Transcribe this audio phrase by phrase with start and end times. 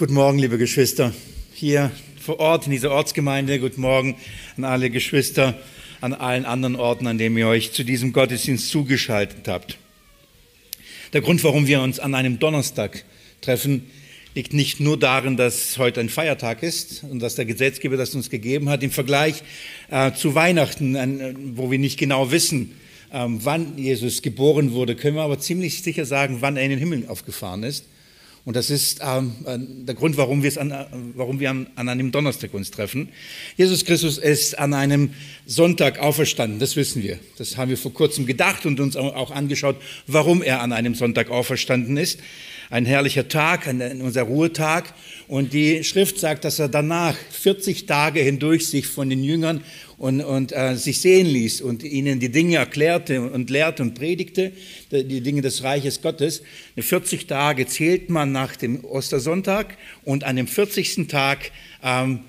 [0.00, 1.12] Guten Morgen, liebe Geschwister,
[1.52, 3.60] hier vor Ort in dieser Ortsgemeinde.
[3.60, 4.16] Guten Morgen
[4.56, 5.60] an alle Geschwister
[6.00, 9.76] an allen anderen Orten, an denen ihr euch zu diesem Gottesdienst zugeschaltet habt.
[11.12, 13.04] Der Grund, warum wir uns an einem Donnerstag
[13.42, 13.90] treffen,
[14.34, 18.30] liegt nicht nur darin, dass heute ein Feiertag ist und dass der Gesetzgeber das uns
[18.30, 19.42] gegeben hat, im Vergleich
[19.90, 22.74] äh, zu Weihnachten, äh, wo wir nicht genau wissen,
[23.12, 26.78] äh, wann Jesus geboren wurde, können wir aber ziemlich sicher sagen, wann er in den
[26.78, 27.84] Himmel aufgefahren ist.
[28.44, 32.10] Und das ist ähm, äh, der Grund, warum, an, äh, warum wir an, an, einem
[32.10, 33.10] Donnerstag uns treffen.
[33.56, 35.12] Jesus Christus ist an einem
[35.44, 37.18] Sonntag auferstanden, das wissen wir.
[37.36, 39.76] Das haben wir vor kurzem gedacht und uns auch angeschaut,
[40.06, 42.18] warum er an einem Sonntag auferstanden ist.
[42.72, 44.94] Ein herrlicher Tag, ein, unser Ruhetag.
[45.26, 49.64] Und die Schrift sagt, dass er danach 40 Tage hindurch sich von den Jüngern
[49.98, 54.52] und, und äh, sich sehen ließ und ihnen die Dinge erklärte und lehrte und predigte,
[54.92, 56.42] die Dinge des Reiches Gottes.
[56.78, 61.08] 40 Tage zählt man nach dem Ostersonntag und an dem 40.
[61.08, 61.50] Tag
[61.82, 62.20] ähm,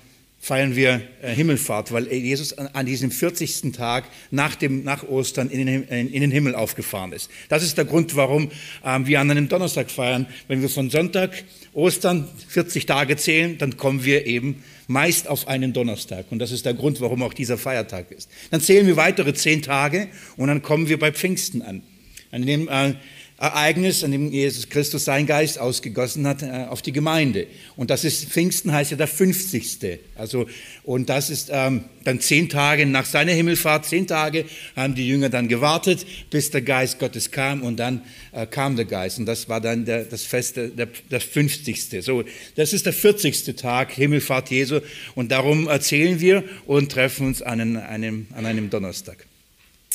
[0.42, 3.70] feiern wir äh, Himmelfahrt, weil Jesus an diesem 40.
[3.70, 7.30] Tag nach, dem, nach Ostern in den, Himmel aufgefahren ist.
[7.48, 8.50] Das ist der Grund, warum
[8.84, 10.26] ähm, wir an einem Donnerstag feiern.
[10.48, 15.72] Wenn wir von Sonntag, Ostern 40 Tage zählen, dann kommen wir eben meist auf einen
[15.72, 16.26] Donnerstag.
[16.30, 18.28] Und das ist der Grund, warum auch dieser Feiertag ist.
[18.50, 21.84] Dann zählen wir weitere zehn Tage und dann kommen wir bei Pfingsten an.
[22.32, 22.94] An dem äh,
[23.42, 27.48] Ereignis, an dem Jesus Christus seinen Geist ausgegossen hat äh, auf die Gemeinde.
[27.74, 29.98] Und das ist, Pfingsten heißt ja der 50.
[30.14, 30.46] Also,
[30.84, 34.44] und das ist ähm, dann zehn Tage nach seiner Himmelfahrt, zehn Tage
[34.76, 38.84] haben die Jünger dann gewartet, bis der Geist Gottes kam und dann äh, kam der
[38.84, 39.18] Geist.
[39.18, 42.00] Und das war dann der, das Fest, der, das 50.
[42.00, 42.22] So,
[42.54, 43.56] das ist der 40.
[43.56, 44.78] Tag, Himmelfahrt Jesu.
[45.16, 49.26] Und darum erzählen wir und treffen uns an einem, an einem Donnerstag.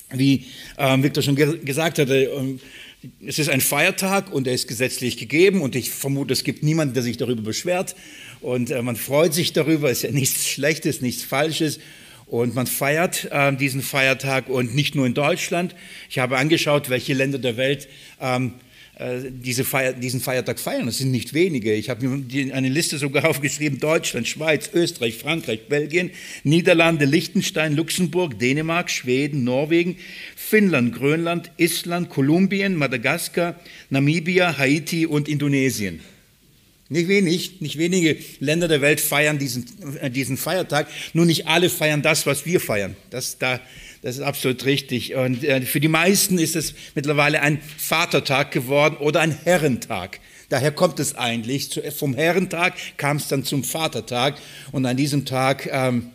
[0.09, 0.45] Wie
[0.77, 2.59] ähm, Victor schon ge gesagt hatte, ähm,
[3.25, 6.93] es ist ein Feiertag und er ist gesetzlich gegeben und ich vermute, es gibt niemanden,
[6.93, 7.95] der sich darüber beschwert
[8.41, 11.79] und äh, man freut sich darüber, ist ja nichts Schlechtes, nichts Falsches
[12.25, 15.75] und man feiert äh, diesen Feiertag und nicht nur in Deutschland.
[16.09, 17.87] Ich habe angeschaut, welche Länder der Welt
[18.19, 18.66] ähm, äh,
[19.29, 20.87] diese Feier, diesen Feiertag feiern.
[20.87, 21.73] Das sind nicht wenige.
[21.73, 23.79] Ich habe mir eine Liste sogar aufgeschrieben.
[23.79, 26.09] Deutschland, Schweiz, Österreich, Frankreich, Belgien,
[26.43, 29.97] Niederlande, Liechtenstein, Luxemburg, Dänemark, Schweden, Norwegen,
[30.35, 33.59] Finnland, Grönland, Island, Kolumbien, Madagaskar,
[33.91, 35.99] Namibia, Haiti und Indonesien.
[36.89, 39.65] Nicht wenig, nicht wenige Länder der Welt feiern diesen,
[39.99, 40.87] äh, diesen Feiertag.
[41.13, 42.95] Nur nicht alle feiern das, was wir feiern.
[43.09, 43.59] Das, da
[44.01, 45.15] das ist absolut richtig.
[45.15, 50.19] Und äh, für die meisten ist es mittlerweile ein Vatertag geworden oder ein Herrentag.
[50.49, 51.81] Daher kommt es eigentlich.
[51.97, 54.35] Vom Herrentag kam es dann zum Vatertag.
[54.71, 56.11] Und an diesem Tag ähm,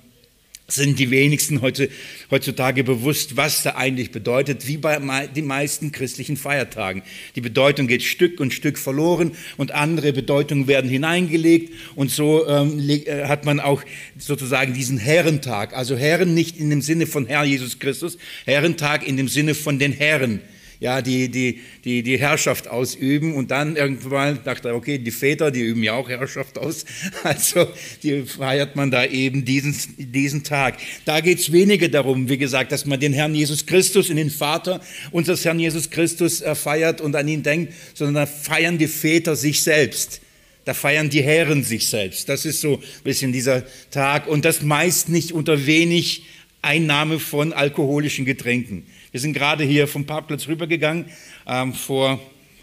[0.75, 1.89] sind die wenigsten heute,
[2.31, 7.03] heutzutage bewusst, was da eigentlich bedeutet, wie bei den meisten christlichen Feiertagen.
[7.37, 12.79] Die Bedeutung geht Stück und Stück verloren und andere Bedeutungen werden hineingelegt und so ähm,
[12.89, 13.83] äh, hat man auch
[14.19, 19.17] sozusagen diesen Herrentag, also Herren nicht in dem Sinne von Herr Jesus Christus, Herrentag in
[19.17, 20.41] dem Sinne von den Herren
[20.83, 25.53] ja, die, die, die, die Herrschaft ausüben und dann irgendwann dachte er, okay, die Väter,
[25.53, 26.85] die üben ja auch Herrschaft aus,
[27.23, 27.69] also
[28.03, 30.79] die feiert man da eben diesen, diesen Tag.
[31.05, 34.29] Da geht es weniger darum, wie gesagt, dass man den Herrn Jesus Christus in den
[34.29, 34.81] Vater
[35.13, 39.37] unseres Herrn Jesus Christus äh, feiert und an ihn denkt, sondern da feiern die Väter
[39.37, 40.21] sich selbst.
[40.65, 42.29] Da feiern die Herren sich selbst.
[42.29, 46.25] Das ist so ein bisschen dieser Tag und das meist nicht unter wenig
[46.61, 48.85] Einnahme von alkoholischen Getränken.
[49.13, 51.05] Wir sind gerade hier vom Parkplatz rübergegangen,
[51.47, 52.19] ähm, vor,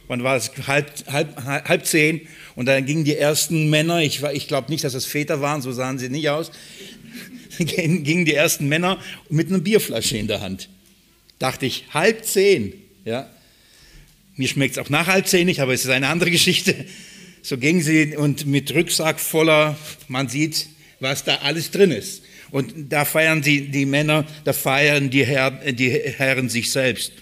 [0.08, 2.22] wann war es, halb, halb, halb zehn.
[2.56, 5.72] Und dann gingen die ersten Männer, ich, ich glaube nicht, dass das Väter waren, so
[5.72, 6.52] sahen sie nicht aus,
[7.60, 9.00] gingen die ersten Männer
[9.30, 10.70] mit einer Bierflasche in der Hand.
[11.38, 12.74] Dachte ich, halb zehn.
[13.06, 13.30] Ja.
[14.36, 16.74] Mir schmeckt es auch nach halb zehn nicht, aber es ist eine andere Geschichte.
[17.44, 19.78] So gingen sie und mit Rucksack voller,
[20.08, 20.66] man sieht,
[21.00, 22.24] was da alles drin ist.
[22.52, 27.14] Und da feiern die, die Männer, da feiern die, Herr, die Herren sich selbst.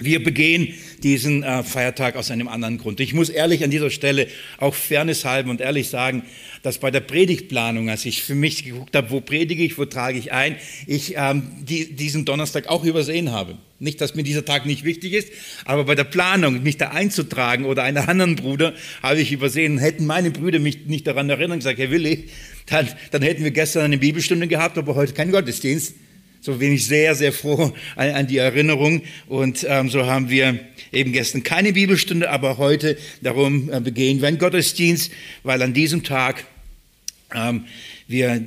[0.00, 3.00] Wir begehen diesen äh, Feiertag aus einem anderen Grund.
[3.00, 6.22] Ich muss ehrlich an dieser Stelle auch Fairness halben und ehrlich sagen,
[6.62, 10.18] dass bei der Predigtplanung, als ich für mich geguckt habe, wo predige ich, wo trage
[10.18, 10.56] ich ein,
[10.86, 13.58] ich ähm, die, diesen Donnerstag auch übersehen habe.
[13.78, 15.28] Nicht, dass mir dieser Tag nicht wichtig ist,
[15.64, 19.78] aber bei der Planung, mich da einzutragen oder einen anderen Bruder, habe ich übersehen.
[19.78, 22.28] Hätten meine Brüder mich nicht daran erinnert und gesagt, Herr Willi,
[22.66, 25.94] dann, dann hätten wir gestern eine Bibelstunde gehabt, aber heute keinen Gottesdienst.
[26.42, 29.02] So bin ich sehr, sehr froh an, an die Erinnerung.
[29.28, 30.58] Und ähm, so haben wir
[30.90, 36.02] eben gestern keine Bibelstunde, aber heute darum äh, begehen wir einen Gottesdienst, weil an diesem
[36.02, 36.46] Tag
[37.34, 37.66] ähm,
[38.08, 38.42] wir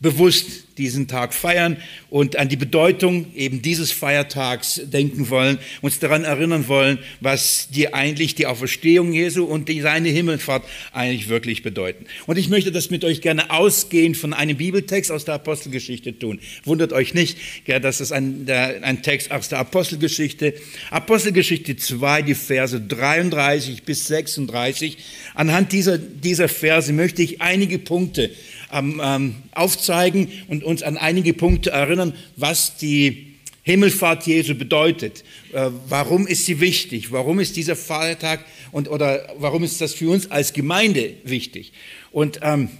[0.00, 1.76] bewusst diesen Tag feiern
[2.08, 7.92] und an die Bedeutung eben dieses Feiertags denken wollen, uns daran erinnern wollen, was die
[7.92, 12.06] eigentlich die Auferstehung Jesu und die, seine Himmelfahrt eigentlich wirklich bedeuten.
[12.26, 16.40] Und ich möchte das mit euch gerne ausgehend von einem Bibeltext aus der Apostelgeschichte tun.
[16.64, 20.54] Wundert euch nicht, ja, das ist ein, der, ein Text aus der Apostelgeschichte.
[20.90, 24.98] Apostelgeschichte 2, die Verse 33 bis 36.
[25.34, 28.30] Anhand dieser, dieser Verse möchte ich einige Punkte
[28.72, 35.24] ähm, aufzeigen und uns an einige Punkte erinnern, was die Himmelfahrt Jesu bedeutet.
[35.52, 37.12] Äh, warum ist sie wichtig?
[37.12, 41.72] Warum ist dieser Feiertag und oder warum ist das für uns als Gemeinde wichtig?
[42.10, 42.70] Und ähm,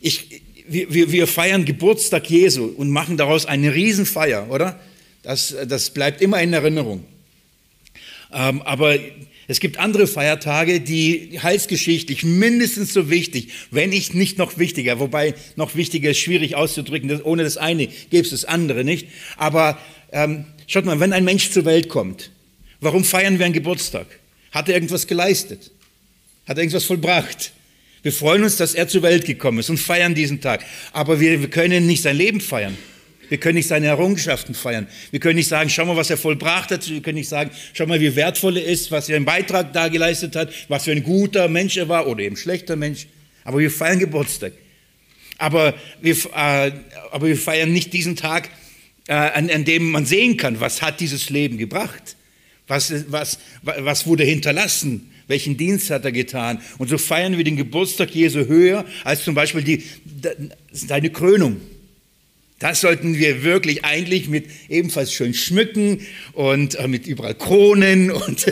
[0.00, 4.78] ich, wir, wir feiern Geburtstag Jesu und machen daraus eine Riesenfeier, oder?
[5.22, 7.04] Das, das bleibt immer in Erinnerung.
[8.32, 8.98] Ähm, aber
[9.48, 15.34] es gibt andere Feiertage, die heilsgeschichtlich mindestens so wichtig, wenn nicht, nicht noch wichtiger, wobei
[15.56, 19.08] noch wichtiger ist schwierig auszudrücken, ohne das eine gäbe es das andere nicht.
[19.36, 19.78] Aber
[20.12, 22.30] ähm, schaut mal, wenn ein Mensch zur Welt kommt,
[22.80, 24.06] warum feiern wir einen Geburtstag?
[24.52, 25.70] Hat er irgendwas geleistet?
[26.46, 27.52] Hat er irgendwas vollbracht?
[28.02, 30.64] Wir freuen uns, dass er zur Welt gekommen ist und feiern diesen Tag.
[30.92, 32.76] Aber wir, wir können nicht sein Leben feiern.
[33.32, 34.86] Wir können nicht seine Errungenschaften feiern.
[35.10, 36.86] Wir können nicht sagen, schau mal, was er vollbracht hat.
[36.86, 39.88] Wir können nicht sagen, schau mal, wie wertvoll er ist, was er einen Beitrag da
[39.88, 43.06] geleistet hat, was für ein guter Mensch er war oder eben schlechter Mensch.
[43.44, 44.52] Aber wir feiern Geburtstag.
[45.38, 46.72] Aber wir, äh,
[47.10, 48.50] aber wir feiern nicht diesen Tag,
[49.08, 52.16] äh, an, an dem man sehen kann, was hat dieses Leben gebracht.
[52.66, 55.10] Was, was, was wurde hinterlassen?
[55.26, 56.60] Welchen Dienst hat er getan?
[56.76, 59.84] Und so feiern wir den Geburtstag Jesu höher als zum Beispiel die,
[60.70, 61.62] seine Krönung.
[62.62, 68.12] Das sollten wir wirklich eigentlich mit ebenfalls schön schmücken und äh, mit überall Kronen.
[68.22, 68.46] Und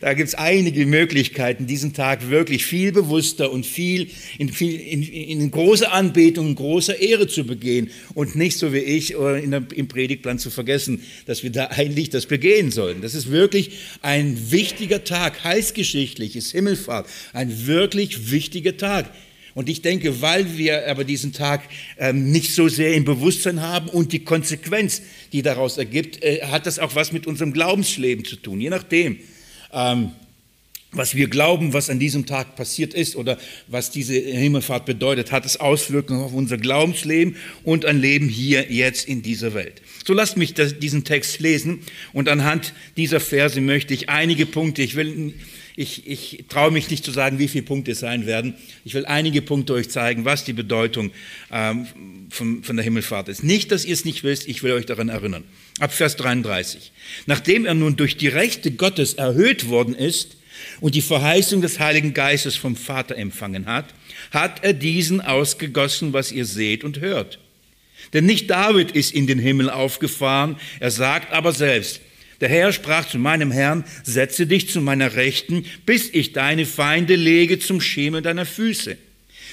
[0.00, 5.02] da gibt es einige Möglichkeiten, diesen Tag wirklich viel bewusster und viel in, viel in,
[5.04, 9.62] in großer Anbetung, in großer Ehre zu begehen und nicht so wie ich äh, der,
[9.76, 13.00] im Predigtplan zu vergessen, dass wir da eigentlich das begehen sollen.
[13.00, 13.70] Das ist wirklich
[14.00, 19.08] ein wichtiger Tag, heißgeschichtlich ist Himmelfahrt, ein wirklich wichtiger Tag.
[19.54, 21.62] Und ich denke, weil wir aber diesen Tag
[21.98, 25.02] ähm, nicht so sehr im Bewusstsein haben und die Konsequenz,
[25.32, 28.60] die daraus ergibt, äh, hat das auch was mit unserem Glaubensleben zu tun.
[28.60, 29.18] Je nachdem,
[29.72, 30.12] ähm,
[30.92, 35.46] was wir glauben, was an diesem Tag passiert ist oder was diese Himmelfahrt bedeutet, hat
[35.46, 39.80] es Auswirkungen auf unser Glaubensleben und ein Leben hier jetzt in dieser Welt.
[40.06, 41.80] So lasst mich das, diesen Text lesen
[42.12, 45.34] und anhand dieser Verse möchte ich einige Punkte, ich will
[45.74, 48.54] ich, ich traue mich nicht zu sagen, wie viele Punkte es sein werden.
[48.84, 51.10] Ich will einige Punkte euch zeigen, was die Bedeutung
[51.50, 51.86] ähm,
[52.30, 53.42] von, von der Himmelfahrt ist.
[53.42, 55.44] Nicht, dass ihr es nicht wisst, ich will euch daran erinnern.
[55.80, 56.92] Ab Vers 33.
[57.26, 60.36] Nachdem er nun durch die Rechte Gottes erhöht worden ist
[60.80, 63.86] und die Verheißung des Heiligen Geistes vom Vater empfangen hat,
[64.30, 67.38] hat er diesen ausgegossen, was ihr seht und hört.
[68.12, 72.00] Denn nicht David ist in den Himmel aufgefahren, er sagt aber selbst,
[72.42, 77.14] der Herr sprach zu meinem Herrn, setze dich zu meiner Rechten, bis ich deine Feinde
[77.14, 78.98] lege zum Schemel deiner Füße.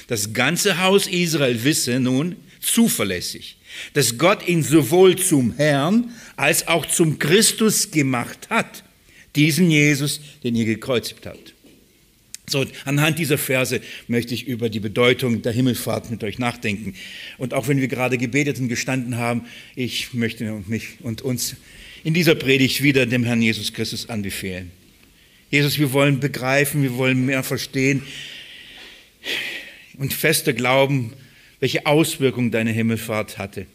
[0.07, 3.57] Das ganze Haus Israel wisse nun zuverlässig,
[3.93, 8.83] dass Gott ihn sowohl zum Herrn als auch zum Christus gemacht hat,
[9.35, 11.53] diesen Jesus, den ihr gekreuzigt habt.
[12.49, 16.95] So, anhand dieser Verse möchte ich über die Bedeutung der Himmelfahrt mit euch nachdenken.
[17.37, 19.45] Und auch wenn wir gerade gebetet und gestanden haben,
[19.75, 21.55] ich möchte mich und uns
[22.03, 24.71] in dieser Predigt wieder dem Herrn Jesus Christus anbefehlen.
[25.51, 28.03] Jesus, wir wollen begreifen, wir wollen mehr verstehen
[29.97, 31.13] und fester glauben,
[31.59, 33.65] welche Auswirkungen deine Himmelfahrt hatte.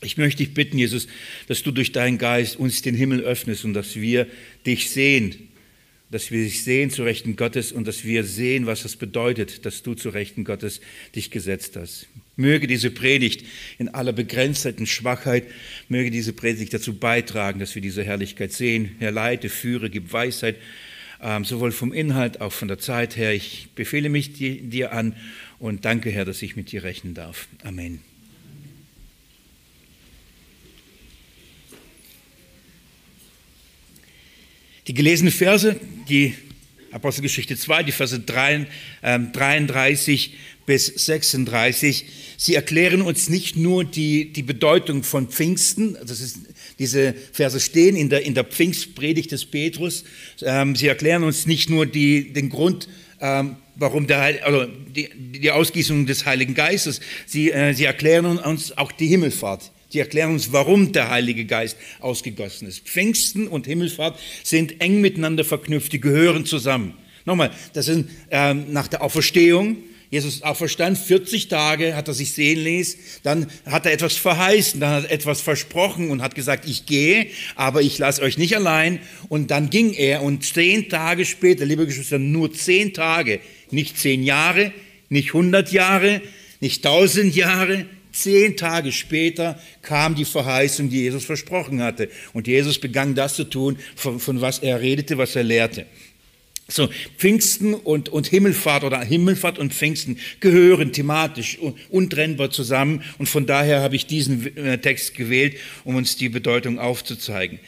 [0.00, 1.06] Ich möchte dich bitten, Jesus,
[1.48, 4.26] dass du durch deinen Geist uns den Himmel öffnest und dass wir
[4.64, 5.48] dich sehen
[6.10, 9.82] dass wir dich sehen zu Rechten Gottes und dass wir sehen, was es bedeutet, dass
[9.82, 10.80] du zu Rechten Gottes
[11.14, 12.06] dich gesetzt hast.
[12.36, 13.44] Möge diese Predigt
[13.78, 15.44] in aller Begrenztheit und Schwachheit,
[15.88, 18.94] möge diese Predigt dazu beitragen, dass wir diese Herrlichkeit sehen.
[18.98, 20.56] Herr, leite, führe, gib Weisheit,
[21.20, 23.32] ähm, sowohl vom Inhalt, auch von der Zeit her.
[23.32, 25.16] Ich befehle mich dir an
[25.58, 27.48] und danke, Herr, dass ich mit dir rechnen darf.
[27.64, 28.15] Amen.
[34.86, 35.76] Die gelesenen Verse,
[36.08, 36.34] die
[36.92, 42.04] Apostelgeschichte 2, die Verse 33 ähm, bis 36,
[42.36, 46.38] sie erklären uns nicht nur die, die Bedeutung von Pfingsten, das ist,
[46.78, 50.04] diese Verse stehen in der, in der Pfingstpredigt des Petrus,
[50.42, 52.88] ähm, sie erklären uns nicht nur die, den Grund,
[53.20, 58.78] ähm, warum der, also die, die Ausgießung des Heiligen Geistes, sie, äh, sie erklären uns
[58.78, 62.80] auch die Himmelfahrt die erklären uns, warum der Heilige Geist ausgegossen ist.
[62.80, 66.94] Pfingsten und Himmelfahrt sind eng miteinander verknüpft, die gehören zusammen.
[67.24, 69.78] Nochmal, das sind ähm, nach der Auferstehung
[70.10, 74.78] Jesus auch verstand, 40 Tage hat er sich sehen ließ, dann hat er etwas verheißen,
[74.78, 77.26] dann hat er etwas versprochen und hat gesagt, ich gehe,
[77.56, 79.00] aber ich lasse euch nicht allein.
[79.28, 83.40] Und dann ging er und zehn Tage später, liebe Geschwister, nur zehn Tage,
[83.72, 84.72] nicht zehn Jahre,
[85.08, 86.22] nicht hundert Jahre,
[86.60, 87.86] nicht tausend Jahre,
[88.16, 92.08] zehn Tage später kam die Verheißung, die Jesus versprochen hatte.
[92.32, 95.86] Und Jesus begann das zu tun, von, von was er redete, was er lehrte.
[96.68, 101.58] So, Pfingsten und, und Himmelfahrt oder Himmelfahrt und Pfingsten gehören thematisch
[101.90, 106.80] untrennbar zusammen und von daher habe ich diesen äh, Text gewählt, um uns die Bedeutung
[106.80, 107.60] aufzuzeigen.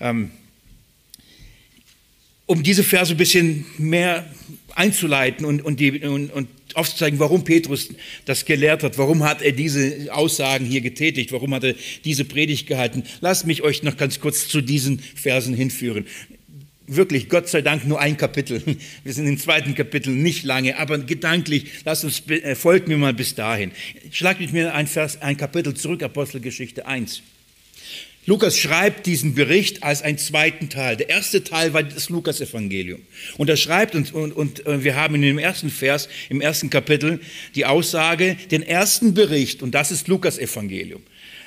[0.00, 0.30] Ähm,
[2.46, 4.24] um diese Verse ein bisschen mehr
[4.74, 7.88] einzuleiten und, und, die, und, und aufzuzeigen, warum Petrus
[8.24, 12.66] das gelehrt hat, warum hat er diese Aussagen hier getätigt, warum hat er diese Predigt
[12.66, 13.04] gehalten.
[13.20, 16.06] Lasst mich euch noch ganz kurz zu diesen Versen hinführen
[16.86, 18.62] wirklich, Gott sei Dank, nur ein Kapitel.
[19.04, 23.14] Wir sind im zweiten Kapitel, nicht lange, aber gedanklich, lasst uns, äh, folgt mir mal
[23.14, 23.72] bis dahin.
[24.10, 27.22] Schlag mit mir ein, Vers, ein Kapitel zurück, Apostelgeschichte 1.
[28.28, 30.96] Lukas schreibt diesen Bericht als einen zweiten Teil.
[30.96, 33.00] Der erste Teil war das Lukas-Evangelium.
[33.36, 36.68] Und er schreibt, und, und, und äh, wir haben in dem ersten Vers, im ersten
[36.68, 37.20] Kapitel,
[37.54, 41.02] die Aussage, den ersten Bericht, und das ist Lukas-Evangelium.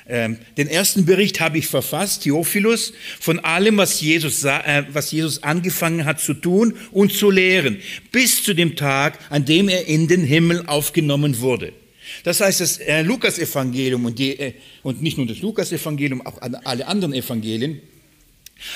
[0.08, 5.42] Ähm, den ersten Bericht habe ich verfasst, Theophilus, von allem, was Jesus, äh, was Jesus
[5.42, 7.76] angefangen hat zu tun und zu lehren,
[8.10, 11.74] bis zu dem Tag, an dem er in den Himmel aufgenommen wurde.
[12.24, 17.14] Das heißt, das äh, Lukas-Evangelium und, äh, und nicht nur das Lukas-Evangelium, auch alle anderen
[17.14, 17.80] Evangelien,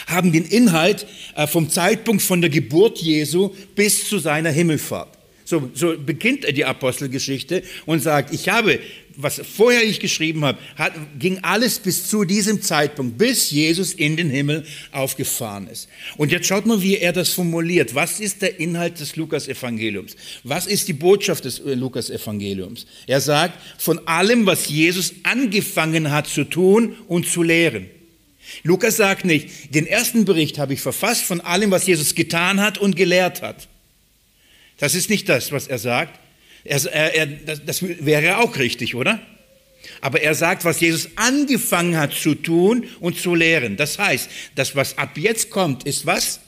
[0.07, 5.19] haben den Inhalt äh, vom Zeitpunkt von der Geburt Jesu bis zu seiner Himmelfahrt.
[5.45, 8.81] So, so beginnt die Apostelgeschichte und sagt, ich habe,
[9.17, 14.17] was vorher ich geschrieben habe, hat, ging alles bis zu diesem Zeitpunkt, bis Jesus in
[14.17, 15.89] den Himmel aufgefahren ist.
[16.17, 17.95] Und jetzt schaut mal, wie er das formuliert.
[17.95, 20.17] Was ist der Inhalt des Lukas-Evangeliums?
[20.43, 22.87] Was ist die Botschaft des äh, Lukas-Evangeliums?
[23.07, 27.87] Er sagt, von allem, was Jesus angefangen hat zu tun und zu lehren.
[28.63, 32.79] Lukas sagt nicht, den ersten Bericht habe ich verfasst von allem, was Jesus getan hat
[32.79, 33.69] und gelehrt hat.
[34.79, 36.19] Das ist nicht das, was er sagt.
[36.65, 39.21] Er, er, das, das wäre auch richtig, oder?
[40.01, 43.77] Aber er sagt, was Jesus angefangen hat zu tun und zu lehren.
[43.77, 46.41] Das heißt, das, was ab jetzt kommt, ist was?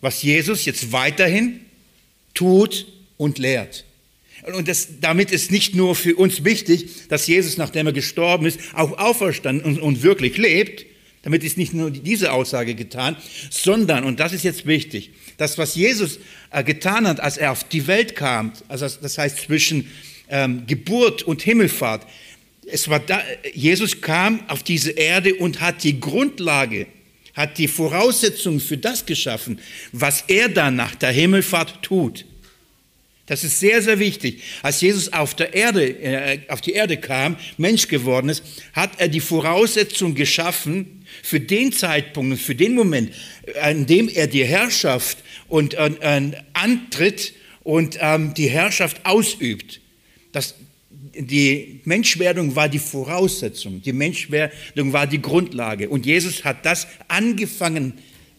[0.00, 1.60] Was Jesus jetzt weiterhin
[2.34, 3.84] tut und lehrt.
[4.54, 8.60] Und das, damit ist nicht nur für uns wichtig, dass Jesus, nachdem er gestorben ist,
[8.74, 10.86] auch auferstanden und, und wirklich lebt.
[11.26, 13.16] Damit ist nicht nur diese Aussage getan,
[13.50, 16.20] sondern, und das ist jetzt wichtig, das, was Jesus
[16.52, 19.90] äh, getan hat, als er auf die Welt kam, also das heißt zwischen
[20.28, 22.06] ähm, Geburt und Himmelfahrt,
[22.70, 23.20] es war da,
[23.52, 26.86] Jesus kam auf diese Erde und hat die Grundlage,
[27.34, 29.58] hat die Voraussetzungen für das geschaffen,
[29.90, 32.24] was er dann nach der Himmelfahrt tut.
[33.26, 34.42] Das ist sehr, sehr wichtig.
[34.62, 39.08] Als Jesus auf, der Erde, äh, auf die Erde kam, Mensch geworden ist, hat er
[39.08, 43.12] die Voraussetzung geschaffen für den Zeitpunkt und für den Moment,
[43.60, 45.18] an dem er die Herrschaft
[45.48, 49.80] und äh, antritt und ähm, die Herrschaft ausübt.
[50.30, 50.54] Das,
[51.18, 55.88] die Menschwerdung war die Voraussetzung, die Menschwerdung war die Grundlage.
[55.88, 57.94] Und Jesus hat das angefangen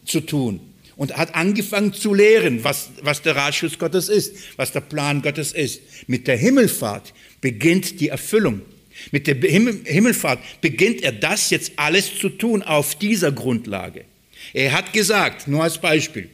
[0.06, 0.60] zu tun
[0.98, 5.52] und hat angefangen zu lehren, was, was der Ratschluss Gottes ist, was der Plan Gottes
[5.52, 5.80] ist.
[6.08, 8.62] Mit der Himmelfahrt beginnt die Erfüllung.
[9.12, 14.04] Mit der Himmelfahrt beginnt er das jetzt alles zu tun auf dieser Grundlage.
[14.52, 16.28] Er hat gesagt, nur als Beispiel,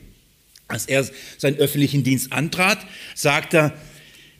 [0.66, 1.06] als er
[1.36, 2.78] seinen öffentlichen Dienst antrat,
[3.14, 3.76] sagt er,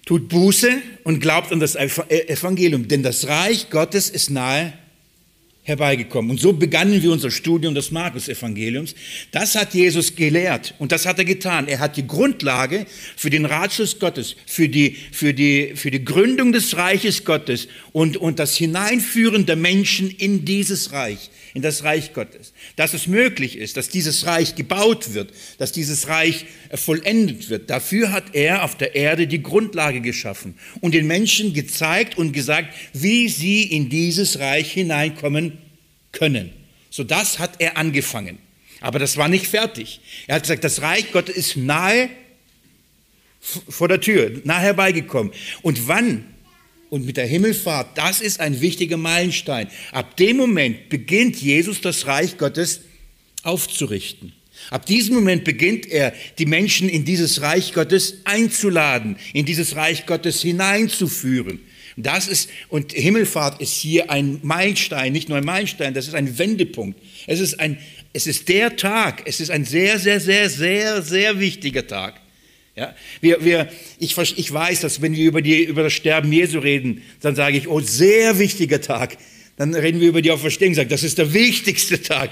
[0.07, 0.71] tut Buße
[1.03, 4.73] und glaubt an das Evangelium, denn das Reich Gottes ist nahe
[5.65, 6.31] herbeigekommen.
[6.31, 8.95] Und so begannen wir unser Studium des Markus-Evangeliums.
[9.33, 11.69] Das hat Jesus gelehrt und das hat er getan.
[11.69, 16.53] Er hat die Grundlage für den Ratschluss Gottes, für die, für die, für die Gründung
[16.53, 22.13] des Reiches Gottes und, und das Hineinführen der Menschen in dieses Reich, in das Reich
[22.13, 22.53] Gottes.
[22.77, 27.71] Dass es möglich ist, dass dieses Reich gebaut wird, dass dieses Reich vollendet wird.
[27.71, 32.75] Dafür hat er auf der Erde die Grundlage geschaffen und den Menschen gezeigt und gesagt,
[32.93, 35.59] wie sie in dieses Reich hineinkommen
[36.13, 36.51] können.
[36.91, 38.39] So das hat er angefangen.
[38.81, 40.01] Aber das war nicht fertig.
[40.27, 42.11] Er hat gesagt, das Reich Gottes ist nahe
[43.41, 45.33] vor der Tür, nahe herbeigekommen.
[45.63, 46.25] Und wann?
[46.91, 49.69] Und mit der Himmelfahrt, das ist ein wichtiger Meilenstein.
[49.93, 52.83] Ab dem Moment beginnt Jesus das Reich Gottes
[53.43, 54.33] aufzurichten.
[54.71, 60.07] Ab diesem Moment beginnt er, die Menschen in dieses Reich Gottes einzuladen, in dieses Reich
[60.07, 61.61] Gottes hineinzuführen.
[61.97, 66.39] Das ist, und Himmelfahrt ist hier ein Meilenstein, nicht nur ein Meilenstein, das ist ein
[66.39, 66.99] Wendepunkt.
[67.27, 67.79] Es ist ein,
[68.13, 72.21] es ist der Tag, es ist ein sehr, sehr, sehr, sehr, sehr wichtiger Tag.
[72.77, 73.69] Ja, wir, wir,
[74.01, 77.57] ich, ich weiß, dass wenn wir über, die, über das Sterben Jesu reden, dann sage
[77.57, 79.17] ich, oh, sehr wichtiger Tag.
[79.57, 82.31] Dann reden wir über die Auferstehung, sage, das ist der wichtigste Tag.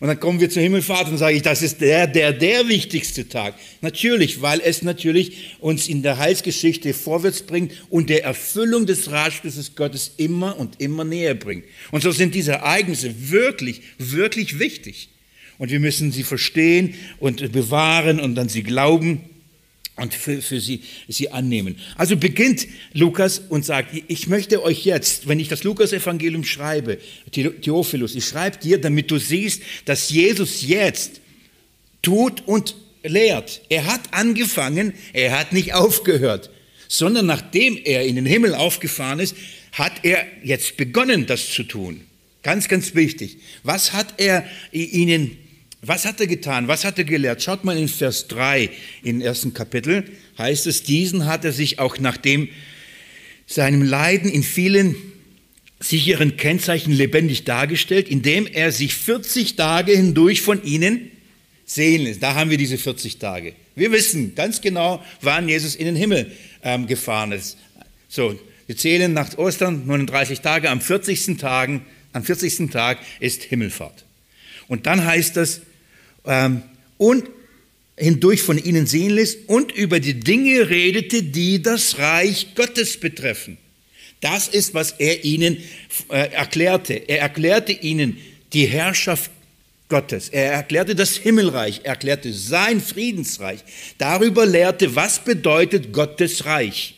[0.00, 3.28] Und dann kommen wir zur Himmelfahrt und sage ich, das ist der, der, der wichtigste
[3.28, 3.54] Tag.
[3.82, 9.76] Natürlich, weil es natürlich uns in der Heilsgeschichte vorwärts bringt und der Erfüllung des Ratschlusses
[9.76, 11.64] Gottes immer und immer näher bringt.
[11.90, 15.10] Und so sind diese Ereignisse wirklich, wirklich wichtig.
[15.58, 19.20] Und wir müssen sie verstehen und bewahren und an sie glauben
[19.96, 21.76] und für, für sie, sie annehmen.
[21.96, 26.98] Also beginnt Lukas und sagt, ich möchte euch jetzt, wenn ich das Lukas-Evangelium schreibe,
[27.30, 31.20] Theophilus, ich schreibe dir, damit du siehst, dass Jesus jetzt
[32.00, 33.62] tut und lehrt.
[33.68, 36.50] Er hat angefangen, er hat nicht aufgehört,
[36.88, 39.36] sondern nachdem er in den Himmel aufgefahren ist,
[39.72, 42.02] hat er jetzt begonnen, das zu tun.
[42.42, 43.38] Ganz, ganz wichtig.
[43.62, 45.38] Was hat er ihnen
[45.84, 46.68] was hat er getan?
[46.68, 47.42] Was hat er gelehrt?
[47.42, 48.70] Schaut mal in Vers 3
[49.02, 50.04] im ersten Kapitel,
[50.38, 52.48] heißt es, diesen hat er sich auch nach dem
[53.46, 54.94] seinem Leiden in vielen
[55.80, 61.10] sicheren Kennzeichen lebendig dargestellt, indem er sich 40 Tage hindurch von ihnen
[61.66, 62.22] sehen lässt.
[62.22, 63.54] Da haben wir diese 40 Tage.
[63.74, 66.30] Wir wissen ganz genau, wann Jesus in den Himmel
[66.62, 67.58] ähm, gefahren ist.
[68.08, 71.38] So, wir zählen nach Ostern 39 Tage, am 40.
[71.38, 72.70] Tagen, am 40.
[72.70, 74.04] Tag ist Himmelfahrt.
[74.68, 75.62] Und dann heißt das,
[76.24, 76.62] ähm,
[76.98, 77.24] und
[77.96, 83.58] hindurch von ihnen sehen lässt und über die Dinge redete, die das Reich Gottes betreffen.
[84.20, 85.58] Das ist, was er ihnen
[86.08, 86.94] äh, erklärte.
[86.94, 88.18] Er erklärte ihnen
[88.52, 89.30] die Herrschaft
[89.88, 90.30] Gottes.
[90.30, 93.60] Er erklärte das Himmelreich, er erklärte sein Friedensreich.
[93.98, 96.94] Darüber lehrte, was bedeutet Gottes Reich.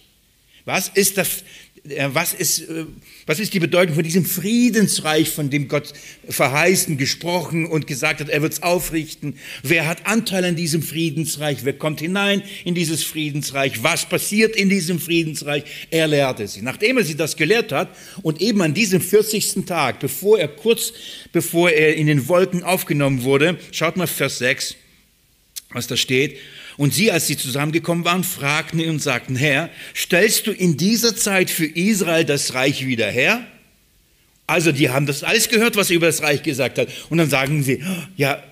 [0.65, 1.45] Was ist das,
[1.85, 2.87] was ist, äh,
[3.27, 5.93] was ist die Bedeutung von diesem Friedensreich, von dem Gott
[6.27, 9.37] verheißen, gesprochen und gesagt hat, er wird es aufrichten?
[9.63, 11.59] Wer hat Anteil an diesem Friedensreich?
[11.65, 13.83] Wer kommt hinein in dieses Friedensreich?
[13.83, 15.65] Was passiert in diesem Friedensreich?
[15.91, 16.63] Er lehrte sie.
[16.63, 19.67] Nachdem er sie das gelehrt hat und eben an diesem 40.
[19.67, 20.93] Tag, bevor er kurz
[21.33, 24.77] bevor er in den Wolken aufgenommen wurde, schaut mal Vers 6,
[25.71, 26.39] was da steht,
[26.77, 31.15] und sie, als sie zusammengekommen waren, fragten ihn und sagten, Herr, stellst du in dieser
[31.17, 33.47] Zeit für Israel das Reich wieder her?
[34.47, 36.89] Also die haben das alles gehört, was er über das Reich gesagt hat.
[37.09, 37.83] Und dann sagen sie,
[38.17, 38.43] ja,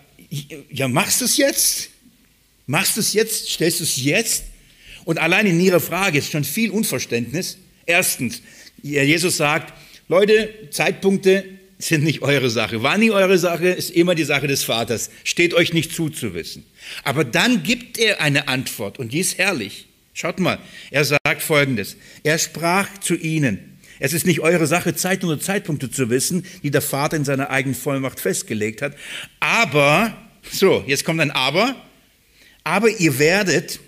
[0.70, 1.90] ja machst du es jetzt?
[2.66, 3.50] Machst du es jetzt?
[3.50, 4.44] Stellst du es jetzt?
[5.04, 7.58] Und allein in ihrer Frage ist schon viel Unverständnis.
[7.86, 8.40] Erstens,
[8.82, 9.74] Jesus sagt,
[10.08, 11.44] Leute, Zeitpunkte
[11.84, 12.82] sind nicht eure Sache.
[12.82, 15.10] War nie eure Sache, ist immer die Sache des Vaters.
[15.24, 16.64] Steht euch nicht zu zu wissen.
[17.04, 19.86] Aber dann gibt er eine Antwort und die ist herrlich.
[20.14, 20.58] Schaut mal,
[20.90, 21.96] er sagt folgendes.
[22.22, 23.78] Er sprach zu ihnen.
[23.98, 27.50] Es ist nicht eure Sache, Zeiten oder Zeitpunkte zu wissen, die der Vater in seiner
[27.50, 28.94] eigenen Vollmacht festgelegt hat.
[29.40, 30.16] Aber,
[30.50, 31.76] so, jetzt kommt ein Aber.
[32.64, 33.80] Aber ihr werdet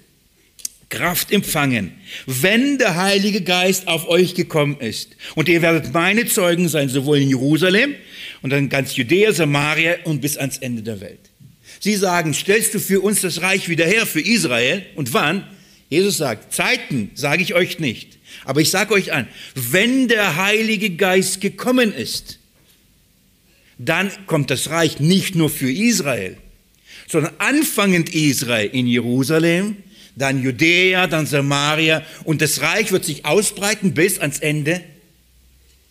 [0.94, 1.92] Kraft empfangen,
[2.26, 5.16] wenn der Heilige Geist auf euch gekommen ist.
[5.34, 7.94] Und ihr werdet meine Zeugen sein, sowohl in Jerusalem
[8.42, 11.30] und dann ganz Judäa, Samaria und bis ans Ende der Welt.
[11.80, 14.84] Sie sagen, stellst du für uns das Reich wieder her, für Israel?
[14.94, 15.46] Und wann?
[15.90, 18.18] Jesus sagt, Zeiten sage ich euch nicht.
[18.44, 22.38] Aber ich sage euch an, wenn der Heilige Geist gekommen ist,
[23.78, 26.36] dann kommt das Reich nicht nur für Israel,
[27.08, 29.76] sondern anfangend Israel in Jerusalem,
[30.16, 34.82] dann Judäa, dann Samaria und das Reich wird sich ausbreiten bis ans Ende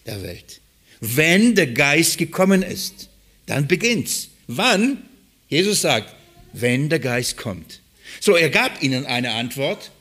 [0.05, 0.61] der Welt.
[0.99, 3.09] Wenn der Geist gekommen ist,
[3.45, 4.29] dann beginnt's.
[4.47, 5.03] Wann?
[5.49, 6.15] Jesus sagt,
[6.53, 7.81] wenn der Geist kommt.
[8.19, 9.91] So, er gab ihnen eine Antwort.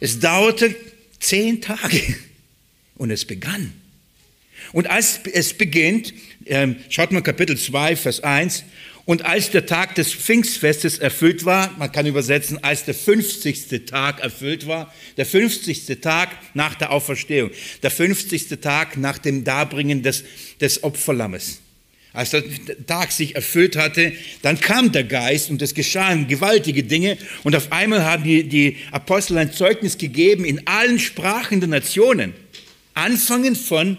[0.00, 0.74] Es dauerte
[1.20, 2.16] zehn Tage
[2.96, 3.79] und es begann.
[4.72, 6.14] Und als es beginnt,
[6.46, 8.64] ähm, schaut mal Kapitel 2, Vers 1,
[9.10, 13.86] und als der Tag des Pfingstfestes erfüllt war, man kann übersetzen, als der 50.
[13.86, 16.00] Tag erfüllt war, der 50.
[16.00, 17.50] Tag nach der Auferstehung,
[17.82, 18.60] der 50.
[18.60, 20.22] Tag nach dem Darbringen des,
[20.60, 21.60] des Opferlammes.
[22.12, 22.44] Als der
[22.86, 27.72] Tag sich erfüllt hatte, dann kam der Geist und es geschahen gewaltige Dinge und auf
[27.72, 32.32] einmal haben die, die Apostel ein Zeugnis gegeben in allen Sprachen der Nationen,
[32.94, 33.96] anfangen von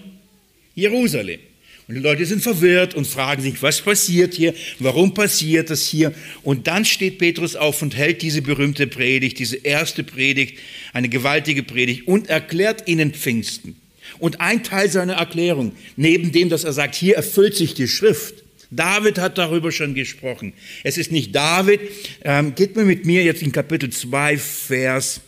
[0.82, 1.40] Jerusalem.
[1.88, 4.54] Und die Leute sind verwirrt und fragen sich, was passiert hier?
[4.80, 6.14] Warum passiert das hier?
[6.44, 10.58] Und dann steht Petrus auf und hält diese berühmte Predigt, diese erste Predigt,
[10.94, 13.76] eine gewaltige Predigt und erklärt ihnen Pfingsten.
[14.20, 18.36] Und ein Teil seiner Erklärung, neben dem, dass er sagt, hier erfüllt sich die Schrift,
[18.72, 20.54] David hat darüber schon gesprochen.
[20.86, 21.82] Es ist nicht David.
[22.24, 25.20] Ähm, geht mir mit mir jetzt in Kapitel 2, Vers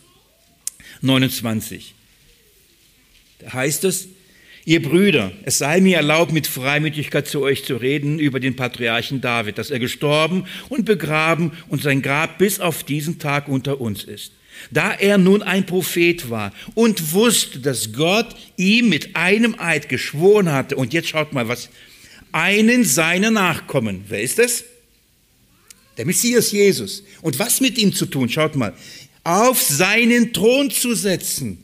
[1.02, 1.94] 29.
[3.40, 4.08] Da heißt es,
[4.66, 9.20] Ihr Brüder, es sei mir erlaubt, mit Freimütigkeit zu euch zu reden über den Patriarchen
[9.20, 14.04] David, dass er gestorben und begraben und sein Grab bis auf diesen Tag unter uns
[14.04, 14.32] ist.
[14.70, 20.50] Da er nun ein Prophet war und wusste, dass Gott ihm mit einem Eid geschworen
[20.50, 21.68] hatte, und jetzt schaut mal, was,
[22.32, 24.64] einen seiner Nachkommen, wer ist das?
[25.98, 27.04] Der Messias Jesus.
[27.20, 28.28] Und was mit ihm zu tun?
[28.28, 28.72] Schaut mal,
[29.24, 31.62] auf seinen Thron zu setzen.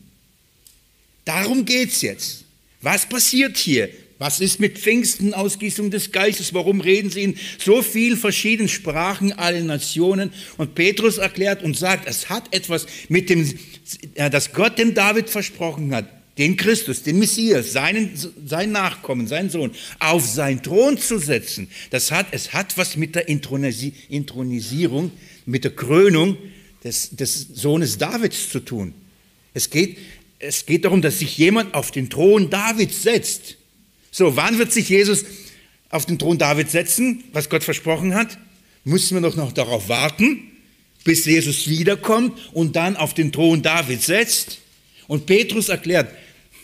[1.25, 2.40] Darum geht's jetzt.
[2.83, 3.91] Was passiert hier?
[4.19, 6.53] Was ist mit Pfingsten, Ausgießung des Geistes?
[6.53, 10.31] Warum reden sie in so vielen verschiedenen Sprachen allen Nationen?
[10.59, 13.51] Und Petrus erklärt und sagt, es hat etwas mit dem,
[14.15, 18.11] das Gott dem David versprochen hat, den Christus, den Messias, seinen,
[18.47, 21.69] sein Nachkommen, seinen Sohn, auf seinen Thron zu setzen.
[21.89, 25.13] Das hat, es hat was mit der Intronisierung,
[25.47, 26.37] mit der Krönung
[26.85, 28.93] des, des Sohnes Davids zu tun.
[29.55, 29.97] Es geht,
[30.41, 33.57] es geht darum, dass sich jemand auf den Thron Davids setzt.
[34.11, 35.25] So, wann wird sich Jesus
[35.91, 38.39] auf den Thron Davids setzen, was Gott versprochen hat?
[38.85, 40.41] Müssen wir doch noch darauf warten,
[41.05, 44.59] bis Jesus wiederkommt und dann auf den Thron Davids setzt?
[45.07, 46.13] Und Petrus erklärt,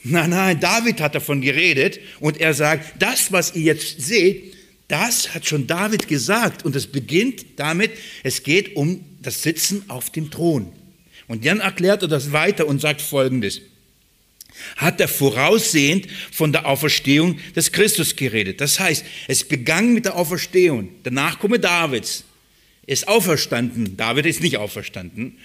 [0.05, 4.55] nein, nein, David hat davon geredet und er sagt, das, was ihr jetzt seht,
[4.89, 7.91] das hat schon David gesagt und es beginnt damit,
[8.23, 10.73] es geht um das Sitzen auf dem Thron.
[11.29, 13.61] Und dann erklärt er das weiter und sagt Folgendes
[14.77, 18.61] hat er voraussehend von der Auferstehung des Christus geredet.
[18.61, 20.89] Das heißt, es begann mit der Auferstehung.
[21.05, 22.25] Der Nachkomme Davids
[22.87, 23.97] ist auferstanden.
[23.97, 25.39] David ist nicht auferstanden.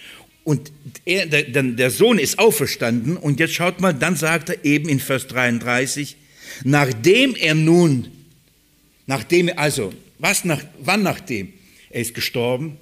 [0.44, 0.72] Und
[1.06, 3.18] er, der, der Sohn ist auferstanden.
[3.18, 6.16] Und jetzt schaut mal, dann sagt er eben in Vers 33,
[6.64, 8.08] nachdem er nun,
[9.06, 11.54] nachdem also, was nach, wann nachdem?
[11.90, 12.78] Er ist gestorben,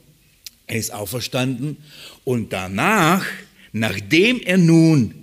[0.69, 1.77] er ist auferstanden
[2.23, 3.25] und danach,
[3.71, 5.15] nachdem er nun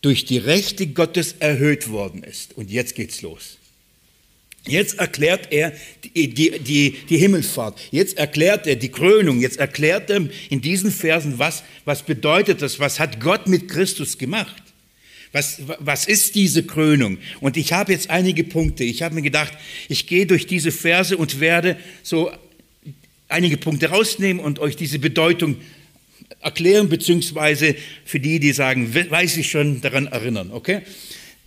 [0.00, 2.56] durch die Rechte Gottes erhöht worden ist.
[2.56, 3.58] Und jetzt geht's los.
[4.66, 5.72] Jetzt erklärt er
[6.04, 7.80] die, die, die, die Himmelfahrt.
[7.90, 9.40] Jetzt erklärt er die Krönung.
[9.40, 12.78] Jetzt erklärt er in diesen Versen, was, was bedeutet das?
[12.78, 14.62] Was hat Gott mit Christus gemacht?
[15.32, 17.18] Was, was ist diese Krönung?
[17.40, 18.84] Und ich habe jetzt einige Punkte.
[18.84, 19.52] Ich habe mir gedacht,
[19.88, 22.30] ich gehe durch diese Verse und werde so
[23.32, 25.56] einige Punkte rausnehmen und euch diese Bedeutung
[26.40, 30.50] erklären, beziehungsweise für die, die sagen, weiß ich schon, daran erinnern.
[30.52, 30.82] Okay?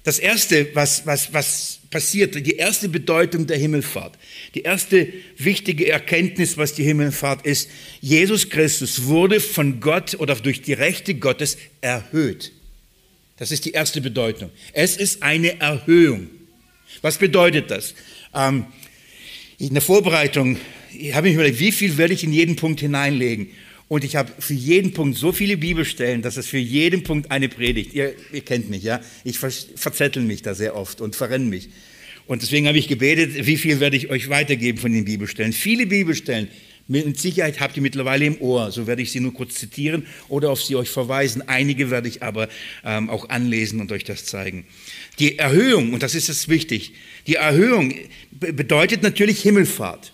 [0.03, 4.17] Das erste, was, was, was passiert, die erste Bedeutung der Himmelfahrt,
[4.53, 7.69] die erste wichtige Erkenntnis, was die Himmelfahrt ist,
[8.01, 12.51] Jesus Christus wurde von Gott oder durch die Rechte Gottes erhöht.
[13.37, 14.51] Das ist die erste Bedeutung.
[14.73, 16.29] Es ist eine Erhöhung.
[17.01, 17.95] Was bedeutet das?
[18.33, 18.65] Ähm,
[19.57, 20.57] in der Vorbereitung
[21.13, 23.47] habe ich mir überlegt, wie viel werde ich in jeden Punkt hineinlegen?
[23.87, 27.49] Und ich habe für jeden Punkt so viele Bibelstellen, dass es für jeden Punkt eine
[27.49, 27.93] Predigt.
[27.93, 28.99] Ihr, ihr kennt mich, ja?
[29.23, 31.69] Ich verzettel mich da sehr oft und verrenne mich.
[32.25, 35.53] Und deswegen habe ich gebetet, wie viel werde ich euch weitergeben von den Bibelstellen?
[35.53, 36.47] Viele Bibelstellen.
[36.87, 40.51] Mit Sicherheit habt ihr mittlerweile im Ohr, so werde ich sie nur kurz zitieren oder
[40.51, 41.41] auf sie euch verweisen.
[41.47, 42.47] Einige werde ich aber
[42.83, 44.65] ähm, auch anlesen und euch das zeigen.
[45.17, 46.93] Die Erhöhung, und das ist es wichtig,
[47.25, 47.95] die Erhöhung
[48.31, 50.13] bedeutet natürlich Himmelfahrt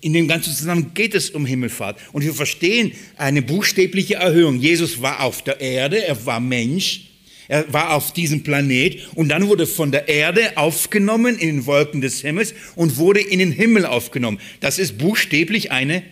[0.00, 1.98] in dem ganzen Zusammenhang geht es um Himmelfahrt.
[2.12, 4.58] Und wir verstehen eine buchstäbliche Erhöhung.
[4.60, 7.10] Jesus war auf der Erde, er war Mensch,
[7.48, 12.00] er war auf diesem Planet und dann wurde von der Erde aufgenommen in den Wolken
[12.00, 14.38] des Himmels und wurde in den Himmel aufgenommen.
[14.60, 16.02] Das ist buchstäblich eine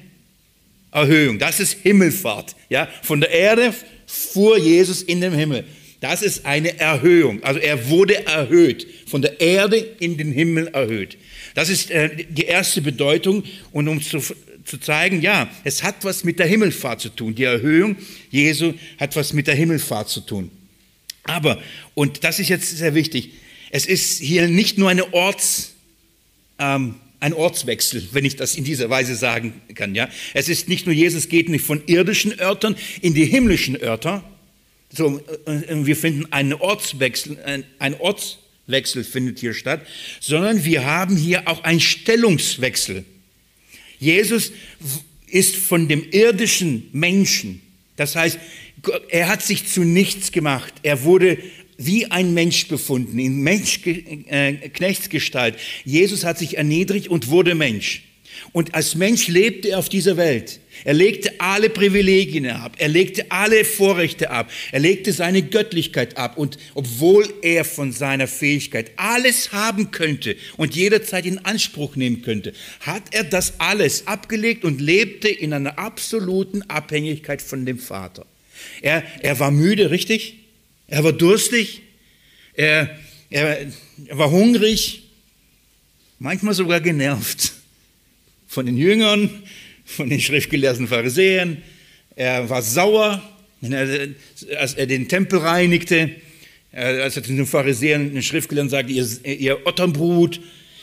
[0.90, 1.38] Erhöhung.
[1.38, 2.56] Das ist Himmelfahrt.
[2.68, 3.74] Ja, von der Erde
[4.06, 5.64] fuhr Jesus in den Himmel.
[6.00, 7.42] Das ist eine Erhöhung.
[7.42, 11.18] Also er wurde erhöht, von der Erde in den Himmel erhöht.
[11.54, 13.44] Das ist äh, die erste Bedeutung.
[13.72, 14.20] Und um zu,
[14.64, 17.34] zu zeigen, ja, es hat was mit der Himmelfahrt zu tun.
[17.34, 17.96] Die Erhöhung
[18.30, 20.50] Jesu hat was mit der Himmelfahrt zu tun.
[21.24, 21.60] Aber,
[21.94, 23.32] und das ist jetzt sehr wichtig,
[23.70, 25.74] es ist hier nicht nur eine Orts,
[26.58, 29.94] ähm, ein Ortswechsel, wenn ich das in dieser Weise sagen kann.
[29.94, 30.08] Ja?
[30.32, 34.24] Es ist nicht nur, Jesus geht nicht von irdischen Örtern in die himmlischen Örter,
[34.90, 39.84] so, äh, wir finden einen Ortswechsel, ein Ortswechsel Wechsel findet hier statt,
[40.20, 43.04] sondern wir haben hier auch einen Stellungswechsel.
[43.98, 44.52] Jesus
[45.26, 47.60] ist von dem irdischen Menschen,
[47.96, 48.38] das heißt,
[49.08, 50.72] er hat sich zu nichts gemacht.
[50.84, 51.38] Er wurde
[51.78, 54.54] wie ein Mensch befunden, in Mensch, äh.
[55.84, 58.02] Jesus hat sich erniedrigt und wurde Mensch.
[58.52, 60.60] Und als Mensch lebte er auf dieser Welt.
[60.84, 66.38] Er legte alle Privilegien ab, er legte alle Vorrechte ab, er legte seine Göttlichkeit ab.
[66.38, 72.52] Und obwohl er von seiner Fähigkeit alles haben könnte und jederzeit in Anspruch nehmen könnte,
[72.80, 78.26] hat er das alles abgelegt und lebte in einer absoluten Abhängigkeit von dem Vater.
[78.82, 80.38] Er, er war müde, richtig?
[80.86, 81.82] Er war durstig,
[82.58, 82.90] Er,
[83.30, 83.66] er,
[84.06, 85.04] er war hungrig,
[86.18, 87.52] manchmal sogar genervt
[88.48, 89.30] von den Jüngern,
[89.88, 91.58] von den schriftgelehrten Pharisäern.
[92.14, 93.22] Er war sauer,
[94.58, 96.10] als er den Tempel reinigte,
[96.72, 100.40] als er den Pharisäern, den Schriftgelehrten sagte, ihr, ihr Otternbrut.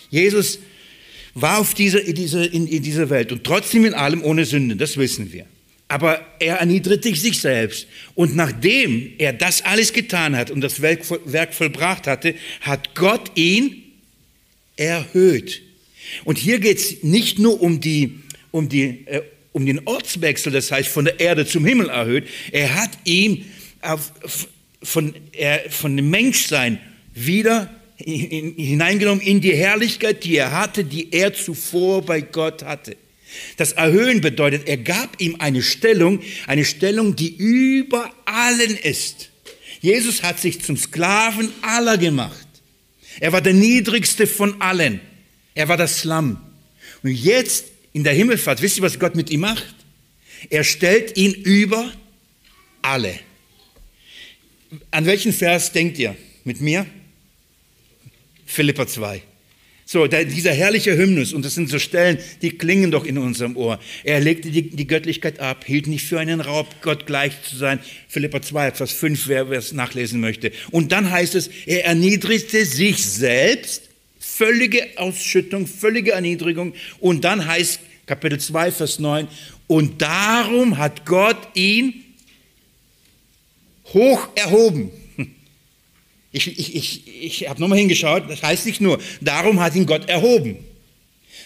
[0.10, 0.60] Jesus
[1.36, 4.76] war auf dieser, in, dieser, in, in dieser Welt und trotzdem in allem ohne Sünde,
[4.76, 5.46] das wissen wir.
[5.88, 7.88] Aber er erniedrigte sich selbst.
[8.16, 13.32] Und nachdem er das alles getan hat und das Werk, Werk vollbracht hatte, hat Gott
[13.36, 13.84] ihn
[14.78, 15.62] erhöht.
[16.24, 18.20] Und hier geht es nicht nur um, die,
[18.56, 22.28] um, die, äh, um den Ortswechsel, das heißt von der Erde zum Himmel erhöht.
[22.52, 23.46] Er hat ihn
[23.82, 24.14] auf,
[24.82, 26.80] von, er, von dem Menschsein
[27.14, 32.96] wieder hineingenommen in die Herrlichkeit, die er hatte, die er zuvor bei Gott hatte.
[33.58, 39.32] Das Erhöhen bedeutet, er gab ihm eine Stellung, eine Stellung, die über allen ist.
[39.82, 42.48] Jesus hat sich zum Sklaven aller gemacht.
[43.20, 45.02] Er war der niedrigste von allen.
[45.54, 46.42] Er war das Lamm.
[47.04, 49.74] Und jetzt in der Himmelfahrt, wisst ihr, was Gott mit ihm macht?
[50.50, 51.94] Er stellt ihn über
[52.82, 53.18] alle.
[54.92, 56.86] An welchen Vers denkt ihr mit mir?
[58.46, 59.22] Philippa 2.
[59.86, 63.80] So, dieser herrliche Hymnus, und das sind so Stellen, die klingen doch in unserem Ohr.
[64.04, 67.80] Er legte die, die Göttlichkeit ab, hielt nicht für einen Raub, Gott gleich zu sein.
[68.10, 70.52] Philippa 2, Vers 5, wer es nachlesen möchte.
[70.72, 73.85] Und dann heißt es, er erniedrigte sich selbst,
[74.38, 76.74] völlige Ausschüttung, völlige Erniedrigung.
[77.00, 79.28] Und dann heißt Kapitel 2, Vers 9,
[79.68, 82.04] und darum hat Gott ihn
[83.94, 84.92] hoch erhoben
[86.36, 90.10] ich, ich, ich, ich habe nochmal hingeschaut, das heißt nicht nur, darum hat ihn Gott
[90.10, 90.58] erhoben.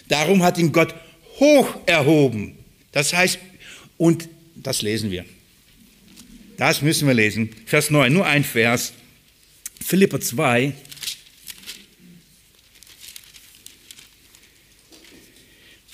[0.08, 0.92] Darum hat ihn Gott
[1.38, 2.58] hoch erhoben.
[2.90, 3.38] Das heißt,
[3.96, 5.24] und das lesen wir.
[6.56, 7.50] Das müssen wir lesen.
[7.66, 8.92] Vers 9, nur ein Vers.
[9.80, 10.72] Philippa 2.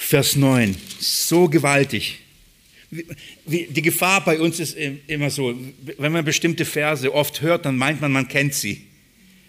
[0.08, 2.20] Vers 9, so gewaltig.
[3.44, 4.76] Die Gefahr bei uns ist
[5.08, 5.52] immer so,
[5.98, 8.82] wenn man bestimmte Verse oft hört, dann meint man, man kennt sie.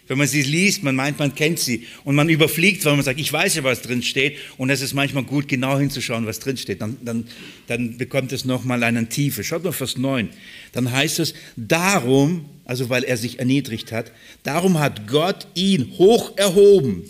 [0.08, 3.20] Wenn man sie liest, man meint, man kennt sie und man überfliegt, weil man sagt,
[3.20, 6.56] ich weiß ja, was drin steht und es ist manchmal gut, genau hinzuschauen, was drin
[6.56, 6.80] steht.
[6.82, 7.28] Dann, dann,
[7.68, 9.44] dann bekommt es nochmal eine Tiefe.
[9.44, 10.28] Schaut mal Vers 9.
[10.72, 14.10] Dann heißt es, darum, also weil er sich erniedrigt hat,
[14.42, 17.04] darum hat Gott ihn hoch erhoben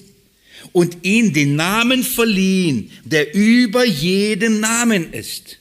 [0.73, 5.59] und ihm den Namen verliehen, der über jeden Namen ist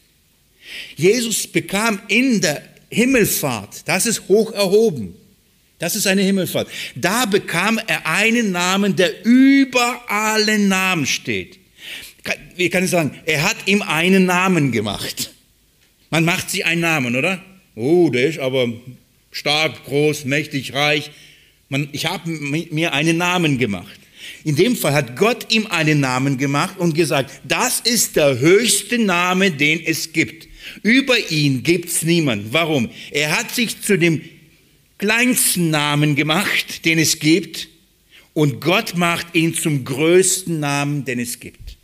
[0.95, 5.15] Jesus bekam in der Himmelfahrt, das ist hoch erhoben,
[5.79, 11.59] das ist eine Himmelfahrt, da bekam er einen Namen, der über allen Namen steht.
[12.55, 13.17] Wie kann ich sagen?
[13.25, 15.33] Er hat ihm einen Namen gemacht.
[16.09, 17.41] Man macht sie einen Namen, oder?
[17.75, 18.67] Oh, der ist aber
[19.31, 21.11] stark, groß, mächtig, reich.
[21.69, 23.99] Man, ich habe mir einen Namen gemacht.
[24.47, 28.97] In dem Fall hat Gott ihm einen Namen gemacht und gesagt, das ist der höchste
[28.97, 30.47] Name, den es gibt.
[30.83, 32.53] Über ihn gibt es niemand.
[32.53, 32.89] Warum?
[33.11, 34.21] Er hat sich zu dem
[34.99, 37.67] kleinsten Namen gemacht, den es gibt,
[38.33, 41.75] und Gott macht ihn zum größten Namen, den es gibt.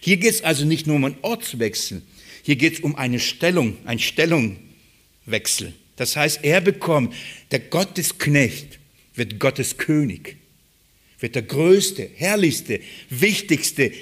[0.00, 2.02] Hier geht es also nicht nur um einen Ortswechsel,
[2.42, 5.72] hier geht es um eine Stellung, ein Stellungwechsel.
[5.94, 7.14] Das heißt, er bekommt,
[7.52, 8.80] der Gottesknecht
[9.14, 10.37] wird Gottes König,
[11.20, 13.92] wird der größte, herrlichste, wichtigste,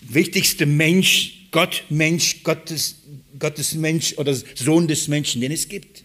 [0.00, 2.96] wichtigste Mensch, Gott, Mensch, Gottes,
[3.38, 6.04] Gottes Mensch oder Sohn des Menschen, den es gibt.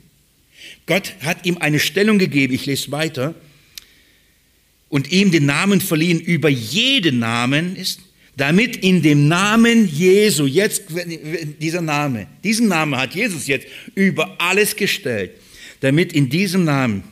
[0.85, 3.35] Gott hat ihm eine Stellung gegeben, ich lese weiter,
[4.89, 7.99] und ihm den Namen verliehen über jeden Namen ist,
[8.37, 10.83] damit in dem Namen Jesu, jetzt
[11.59, 15.31] dieser Name, diesen Namen hat Jesus jetzt über alles gestellt,
[15.81, 17.03] damit in diesem Namen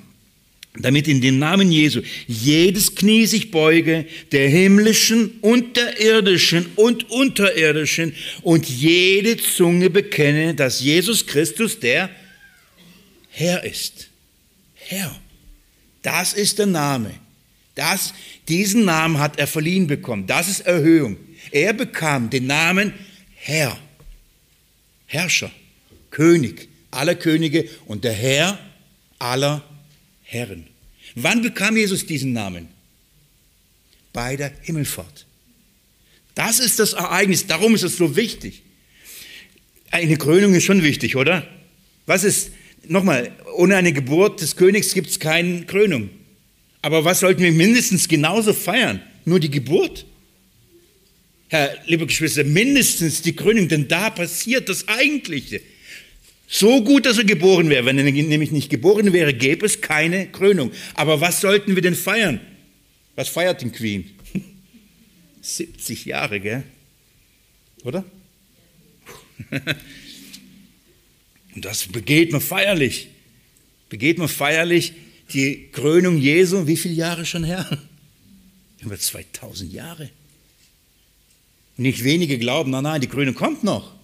[0.74, 7.10] damit in den Namen Jesu jedes Knie sich beuge, der himmlischen und der irdischen und
[7.12, 12.10] unterirdischen, und jede Zunge bekenne, dass Jesus Christus der
[13.30, 14.08] Herr ist.
[14.76, 15.20] Herr.
[16.02, 17.12] Das ist der Name.
[17.76, 18.14] Das,
[18.48, 20.26] diesen Namen hat er verliehen bekommen.
[20.26, 21.18] Das ist Erhöhung.
[21.52, 22.94] Er bekam den Namen
[23.36, 23.78] Herr.
[25.06, 25.52] Herrscher,
[26.10, 28.58] König aller Könige und der Herr
[29.20, 29.71] aller Könige.
[30.32, 30.66] Herren.
[31.16, 32.70] Wann bekam Jesus diesen Namen?
[34.14, 35.26] Bei der Himmelfahrt.
[36.36, 38.62] Das ist das Ereignis, darum ist es so wichtig.
[39.92, 41.46] Eine Krönung ist schon wichtig, oder?
[42.06, 42.52] Was ist,
[42.88, 46.10] nochmal, ohne eine Geburt des Königs gibt es keine Krönung.
[46.82, 49.02] Aber was sollten wir mindestens genauso feiern?
[49.26, 50.06] Nur die Geburt?
[51.50, 55.62] Herr, liebe Geschwister, mindestens die Krönung, denn da passiert das Eigentliche.
[56.54, 57.86] So gut, dass er geboren wäre.
[57.86, 60.74] Wenn er nämlich nicht geboren wäre, gäbe es keine Krönung.
[60.96, 62.42] Aber was sollten wir denn feiern?
[63.16, 64.12] Was feiert den Queen?
[65.42, 66.64] 70 Jahre, gell?
[67.86, 68.04] Oder?
[71.56, 73.08] Und das begeht man feierlich.
[73.88, 74.92] Begeht man feierlich
[75.32, 76.68] die Krönung Jesu.
[76.68, 77.82] Wie viele Jahre schon her?
[78.82, 80.10] Über 2000 Jahre.
[81.78, 84.01] Nicht wenige glauben, nein, nein, die Krönung kommt noch.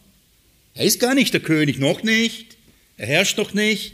[0.78, 2.56] Er ist gar nicht der König, noch nicht.
[2.98, 3.94] Er herrscht noch nicht.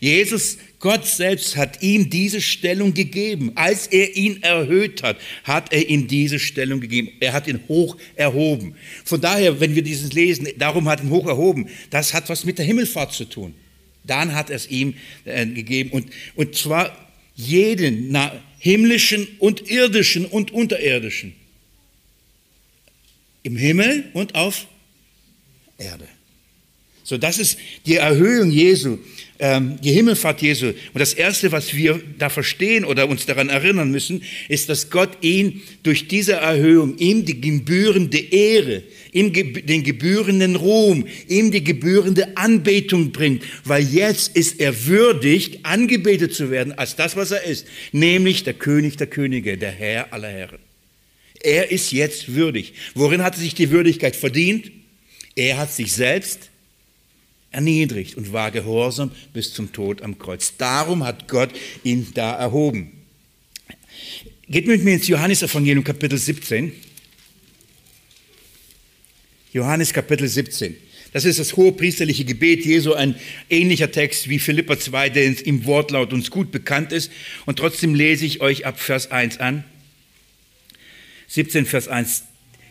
[0.00, 3.52] Jesus, Gott selbst hat ihm diese Stellung gegeben.
[3.54, 7.10] Als er ihn erhöht hat, hat er ihm diese Stellung gegeben.
[7.20, 8.74] Er hat ihn hoch erhoben.
[9.04, 12.58] Von daher, wenn wir dieses lesen, darum hat ihn hoch erhoben, das hat was mit
[12.58, 13.54] der Himmelfahrt zu tun.
[14.04, 15.90] Dann hat er es ihm äh, gegeben.
[15.90, 16.96] Und, und zwar
[17.34, 21.34] jeden na, himmlischen und irdischen und unterirdischen.
[23.42, 24.66] Im Himmel und auf
[25.78, 26.08] Erde.
[27.06, 28.98] So, das ist die Erhöhung Jesu,
[29.38, 30.66] ähm, die Himmelfahrt Jesu.
[30.66, 35.10] Und das Erste, was wir da verstehen oder uns daran erinnern müssen, ist, dass Gott
[35.20, 42.36] ihn durch diese Erhöhung, ihm die gebührende Ehre, ihm den gebührenden Ruhm, ihm die gebührende
[42.36, 47.68] Anbetung bringt, weil jetzt ist er würdig, angebetet zu werden als das, was er ist,
[47.92, 50.58] nämlich der König der Könige, der Herr aller Herren.
[51.40, 52.72] Er ist jetzt würdig.
[52.96, 54.72] Worin hat er sich die Würdigkeit verdient?
[55.36, 56.50] Er hat sich selbst
[57.50, 60.54] erniedrigt und war gehorsam bis zum Tod am Kreuz.
[60.56, 61.50] Darum hat Gott
[61.84, 62.90] ihn da erhoben.
[64.48, 66.72] Geht mit mir ins Johannesevangelium Kapitel 17.
[69.52, 70.76] Johannes Kapitel 17.
[71.12, 73.14] Das ist das hohe priesterliche Gebet Jesu, ein
[73.48, 77.10] ähnlicher Text wie Philippa 2, der im Wortlaut uns gut bekannt ist.
[77.46, 79.64] Und trotzdem lese ich euch ab Vers 1 an.
[81.28, 82.24] 17, Vers 1.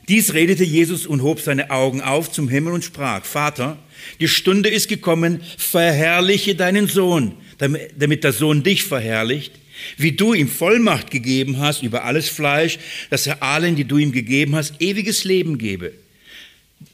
[0.08, 3.78] Dies redete Jesus und hob seine Augen auf zum Himmel und sprach, Vater,
[4.20, 9.54] die Stunde ist gekommen, verherrliche deinen Sohn, damit der Sohn dich verherrlicht,
[9.98, 12.78] wie du ihm Vollmacht gegeben hast über alles Fleisch,
[13.10, 15.92] dass er allen, die du ihm gegeben hast, ewiges Leben gebe.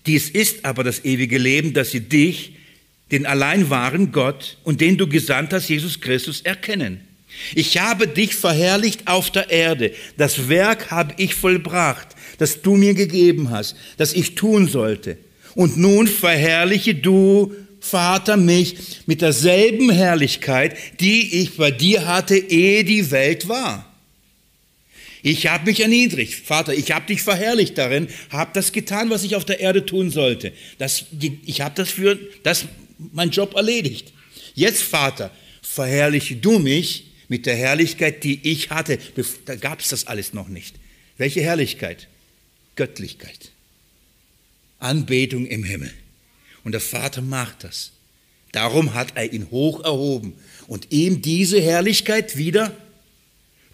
[0.05, 2.53] Dies ist aber das ewige Leben, dass sie dich,
[3.11, 7.01] den allein wahren Gott und den du gesandt hast, Jesus Christus, erkennen.
[7.55, 9.93] Ich habe dich verherrlicht auf der Erde.
[10.17, 15.19] Das Werk habe ich vollbracht das du mir gegeben hast, das ich tun sollte.
[15.53, 22.83] Und nun verherrliche du, Vater, mich mit derselben Herrlichkeit, die ich bei dir hatte, ehe
[22.83, 23.93] die Welt war.
[25.21, 26.33] Ich habe mich erniedrigt.
[26.33, 30.09] Vater, ich habe dich verherrlicht darin, habe das getan, was ich auf der Erde tun
[30.09, 30.51] sollte.
[30.79, 31.05] Das,
[31.45, 32.65] ich habe das für das,
[33.13, 34.13] mein Job erledigt.
[34.55, 35.29] Jetzt, Vater,
[35.61, 38.99] verherrliche du mich mit der Herrlichkeit, die ich hatte.
[39.45, 40.75] Da gab es das alles noch nicht.
[41.17, 42.09] Welche Herrlichkeit?
[42.75, 43.53] Göttlichkeit.
[44.79, 45.93] Anbetung im Himmel.
[46.65, 47.93] Und der Vater macht das.
[48.51, 50.33] Darum hat er ihn hoch erhoben
[50.67, 52.75] und ihm diese Herrlichkeit wieder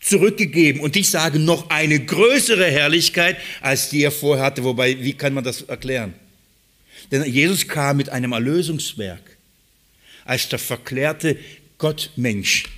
[0.01, 0.79] zurückgegeben.
[0.79, 4.63] Und ich sage noch eine größere Herrlichkeit, als die er vorher hatte.
[4.65, 6.13] Wobei, wie kann man das erklären?
[7.09, 9.35] Denn Jesus kam mit einem Erlösungswerk
[10.25, 11.39] als der verklärte
[11.79, 12.76] Gottmensch.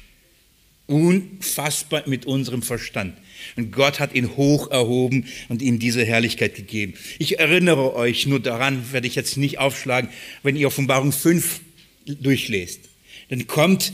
[0.89, 3.15] Unfassbar mit unserem Verstand.
[3.55, 6.95] Und Gott hat ihn hoch erhoben und ihm diese Herrlichkeit gegeben.
[7.19, 10.09] Ich erinnere euch nur daran, werde ich jetzt nicht aufschlagen,
[10.41, 11.61] wenn ihr Offenbarung 5
[12.05, 12.81] durchlest.
[13.29, 13.93] Dann kommt,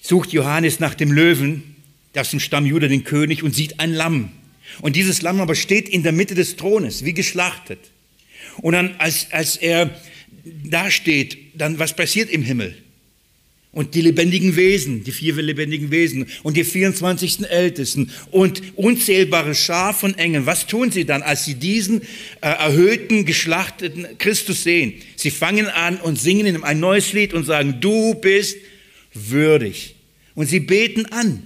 [0.00, 1.76] sucht Johannes nach dem Löwen,
[2.16, 4.30] aus dem Stamm Judah den König und sieht ein Lamm.
[4.80, 7.78] Und dieses Lamm aber steht in der Mitte des Thrones, wie geschlachtet.
[8.62, 9.94] Und dann, als, als er
[10.44, 12.74] da steht, dann was passiert im Himmel?
[13.72, 17.50] Und die lebendigen Wesen, die vier lebendigen Wesen und die 24.
[17.50, 20.46] Ältesten und unzählbare Schar von Engeln.
[20.46, 22.06] Was tun sie dann, als sie diesen äh,
[22.40, 24.94] erhöhten, geschlachteten Christus sehen?
[25.16, 28.56] Sie fangen an und singen ihm ein neues Lied und sagen, du bist
[29.12, 29.94] würdig.
[30.34, 31.42] Und sie beten an.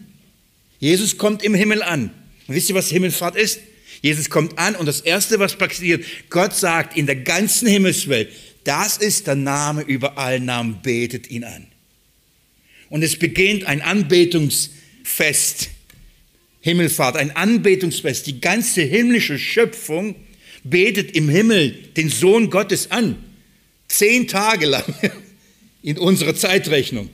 [0.78, 2.10] Jesus kommt im Himmel an.
[2.46, 3.60] Und wisst ihr, was Himmelfahrt ist?
[4.02, 8.30] Jesus kommt an und das Erste, was passiert, Gott sagt in der ganzen Himmelswelt,
[8.64, 11.69] das ist der Name über allen Namen, betet ihn an.
[12.90, 15.70] Und es beginnt ein Anbetungsfest,
[16.60, 18.26] Himmelfahrt, ein Anbetungsfest.
[18.26, 20.16] Die ganze himmlische Schöpfung
[20.64, 23.16] betet im Himmel den Sohn Gottes an.
[23.88, 24.84] Zehn Tage lang
[25.82, 27.08] in unserer Zeitrechnung.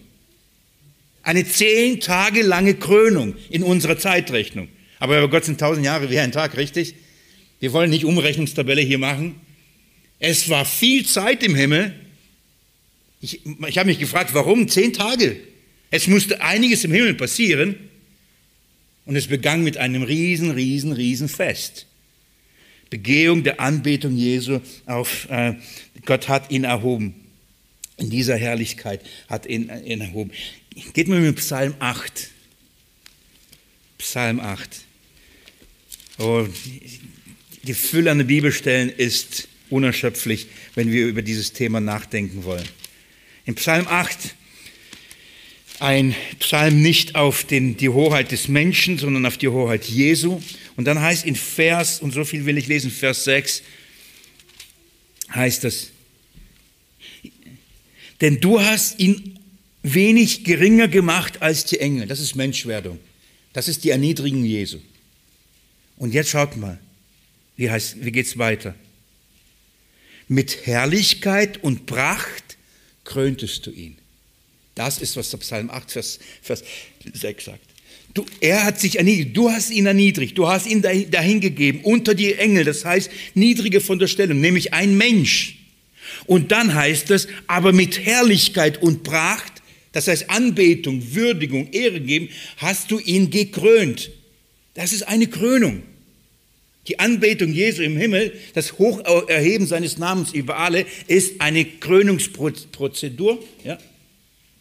[1.22, 4.68] Eine zehn Tage lange Krönung in unserer Zeitrechnung.
[4.98, 6.94] Aber bei Gott sind tausend Jahre wie ein Tag, richtig?
[7.60, 9.40] Wir wollen nicht Umrechnungstabelle hier machen.
[10.18, 11.94] Es war viel Zeit im Himmel.
[13.20, 15.36] Ich, ich habe mich gefragt, warum zehn Tage?
[15.90, 17.76] Es musste einiges im Himmel passieren
[19.04, 21.86] und es begann mit einem riesen, riesen, riesen Fest.
[22.90, 25.54] Begehung der Anbetung Jesu auf, äh,
[26.04, 27.14] Gott hat ihn erhoben.
[27.98, 30.30] in dieser Herrlichkeit hat ihn, ihn erhoben.
[30.92, 32.28] Geht mal mit Psalm 8.
[33.96, 34.82] Psalm 8.
[36.18, 36.46] Oh,
[37.62, 42.68] die Fülle an den Bibelstellen ist unerschöpflich, wenn wir über dieses Thema nachdenken wollen.
[43.46, 44.34] In Psalm 8,
[45.80, 50.40] ein Psalm nicht auf den, die Hoheit des Menschen, sondern auf die Hoheit Jesu.
[50.76, 53.62] Und dann heißt in Vers, und so viel will ich lesen, Vers 6,
[55.34, 55.90] heißt das,
[58.20, 59.38] denn du hast ihn
[59.82, 62.06] wenig geringer gemacht als die Engel.
[62.06, 62.98] Das ist Menschwerdung.
[63.52, 64.78] Das ist die Erniedrigung Jesu.
[65.96, 66.78] Und jetzt schaut mal,
[67.56, 68.74] wie, heißt, wie geht es weiter?
[70.28, 72.56] Mit Herrlichkeit und Pracht
[73.04, 73.96] kröntest du ihn.
[74.76, 76.62] Das ist, was der Psalm 8, Vers, Vers
[77.12, 77.60] 6 sagt.
[78.14, 82.34] Du, er hat sich erniedrigt, du hast ihn erniedrigt, du hast ihn dahingegeben unter die
[82.34, 85.58] Engel, das heißt niedrige von der Stellung, nämlich ein Mensch.
[86.26, 89.52] Und dann heißt es, aber mit Herrlichkeit und Pracht,
[89.92, 94.10] das heißt Anbetung, Würdigung, Ehre geben, hast du ihn gekrönt.
[94.74, 95.82] Das ist eine Krönung.
[96.88, 103.42] Die Anbetung Jesu im Himmel, das Hocherheben seines Namens über alle, ist eine Krönungsprozedur.
[103.64, 103.78] Ja?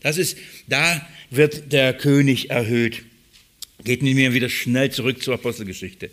[0.06, 0.38] Das ist,
[0.68, 3.02] da wird der König erhöht.
[3.84, 6.12] Geht mit mir wieder schnell zurück zur Apostelgeschichte.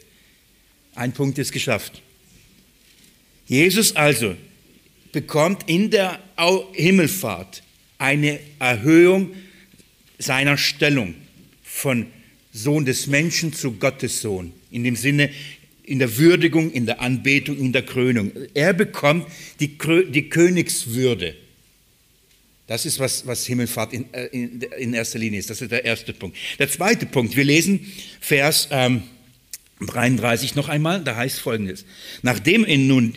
[0.95, 2.01] Ein Punkt ist geschafft.
[3.47, 4.35] Jesus also
[5.13, 6.19] bekommt in der
[6.73, 7.63] Himmelfahrt
[7.99, 9.35] eine Erhöhung
[10.19, 11.15] seiner Stellung
[11.63, 12.07] von
[12.51, 14.55] Sohn des Menschen zu Gottes Sohn.
[14.71, 15.29] In dem Sinne,
[15.83, 18.33] in der Würdigung, in der Anbetung, in der Krönung.
[18.55, 19.27] Er bekommt
[19.61, 19.77] die,
[20.09, 21.37] die Königswürde.
[22.73, 25.51] Das ist, was, was Himmelfahrt in, äh, in, in, erster Linie ist.
[25.51, 26.39] Das ist der erste Punkt.
[26.59, 29.03] Der zweite Punkt, wir lesen Vers ähm,
[29.81, 31.85] 33 noch einmal, da heißt folgendes.
[32.23, 33.15] Nachdem er nun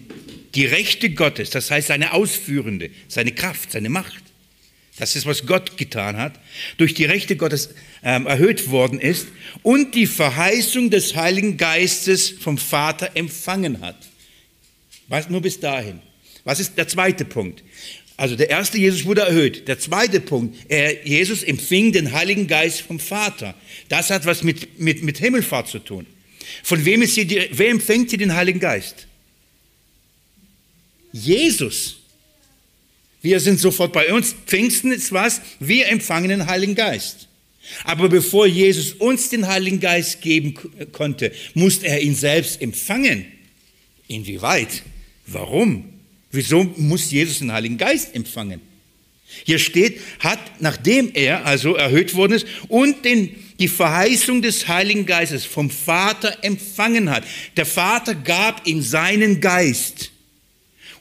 [0.56, 4.24] die Rechte Gottes, das heißt seine ausführende, seine Kraft, seine Macht,
[4.98, 6.38] das ist, was Gott getan hat,
[6.76, 7.70] durch die Rechte Gottes
[8.04, 9.28] ähm, erhöht worden ist
[9.64, 13.96] und die Verheißung des Heiligen Geistes vom Vater empfangen hat.
[15.08, 16.02] Was nur bis dahin.
[16.44, 17.64] Was ist der zweite Punkt?
[18.18, 19.68] Also der erste Jesus wurde erhöht.
[19.68, 23.56] Der zweite Punkt, er, Jesus empfing den Heiligen Geist vom Vater.
[23.90, 26.06] Das hat was mit, mit, mit Himmelfahrt zu tun.
[26.64, 29.08] Von wem, ist die, wer empfängt hier den Heiligen Geist?
[31.12, 31.98] Jesus.
[33.22, 34.36] Wir sind sofort bei uns.
[34.46, 35.42] Pfingsten ist was?
[35.60, 37.28] Wir empfangen den Heiligen Geist.
[37.84, 40.54] Aber bevor Jesus uns den Heiligen Geist geben
[40.92, 43.26] konnte, musste er ihn selbst empfangen.
[44.08, 44.84] Inwieweit?
[45.26, 45.95] Warum?
[46.36, 48.62] Wieso muss Jesus den Heiligen Geist empfangen?
[49.44, 55.06] Hier steht, hat, nachdem er also erhöht worden ist und den, die Verheißung des Heiligen
[55.06, 57.24] Geistes vom Vater empfangen hat.
[57.58, 60.12] Der Vater gab ihm seinen Geist.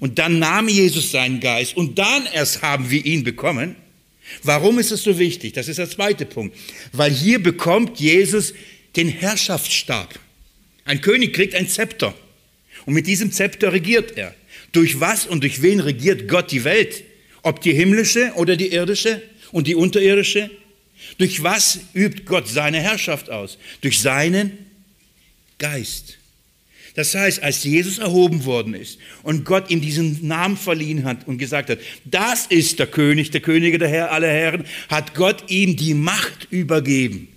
[0.01, 3.77] Und dann nahm Jesus seinen Geist und dann erst haben wir ihn bekommen.
[4.43, 5.53] Warum ist es so wichtig?
[5.53, 6.57] Das ist der zweite Punkt.
[6.93, 8.55] Weil hier bekommt Jesus
[8.97, 10.19] den Herrschaftsstab.
[10.85, 12.15] Ein König kriegt ein Zepter.
[12.87, 14.35] Und mit diesem Zepter regiert er.
[14.75, 17.05] Durch was und durch wen regiert Gott die Welt?
[17.43, 19.23] Ob die himmlische oder die irdische
[19.53, 20.51] und die unterirdische?
[21.17, 23.57] Durch was übt Gott seine Herrschaft aus?
[23.81, 24.59] Durch seinen
[25.59, 26.19] Geist.
[26.95, 31.39] Das heißt, als Jesus erhoben worden ist und Gott ihm diesen Namen verliehen hat und
[31.39, 35.77] gesagt hat, das ist der König, der Könige der Herr, aller Herren, hat Gott ihm
[35.77, 37.29] die Macht übergeben.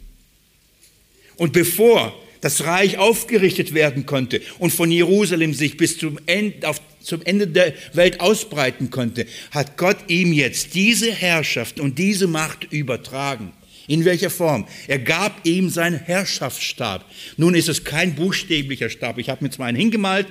[1.38, 6.80] Und bevor das Reich aufgerichtet werden konnte und von Jerusalem sich bis zum Ende, auf,
[7.08, 12.72] zum Ende der Welt ausbreiten konnte, hat Gott ihm jetzt diese Herrschaft und diese Macht
[12.72, 13.54] übertragen.
[13.88, 14.68] In welcher Form?
[14.88, 17.10] Er gab ihm seinen Herrschaftsstab.
[17.38, 19.18] Nun ist es kein buchstäblicher Stab.
[19.18, 20.28] Ich habe mir zwar einen hingemalt,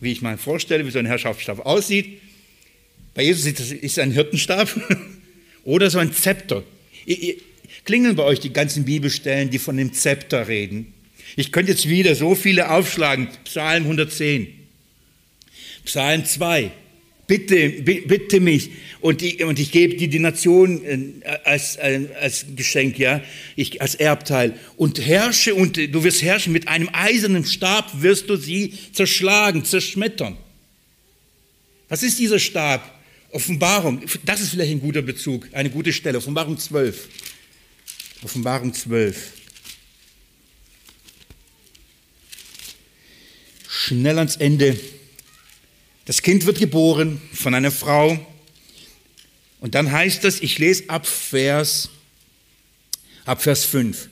[0.00, 2.20] wie ich mir vorstelle, wie so ein Herrschaftsstab aussieht.
[3.14, 4.68] Bei Jesus ist es ein Hirtenstab
[5.64, 6.62] oder so ein Zepter.
[7.84, 10.92] Klingeln bei euch die ganzen Bibelstellen, die von dem Zepter reden?
[11.36, 13.28] Ich könnte jetzt wieder so viele aufschlagen.
[13.44, 14.59] Psalm 110,
[15.90, 16.70] Psalm 2,
[17.26, 18.70] bitte, bitte mich
[19.00, 23.20] und, die, und ich gebe dir die Nation äh, als, äh, als Geschenk, ja,
[23.56, 28.36] ich, als Erbteil und herrsche und du wirst herrschen mit einem eisernen Stab wirst du
[28.36, 30.36] sie zerschlagen, zerschmettern.
[31.88, 33.00] Was ist dieser Stab?
[33.32, 37.08] Offenbarung, das ist vielleicht ein guter Bezug, eine gute Stelle, Offenbarung 12.
[38.22, 39.32] Offenbarung 12.
[43.68, 44.78] Schnell ans Ende.
[46.10, 48.18] Das Kind wird geboren von einer Frau.
[49.60, 51.88] Und dann heißt das, ich lese ab Vers,
[53.24, 54.08] ab Vers 5.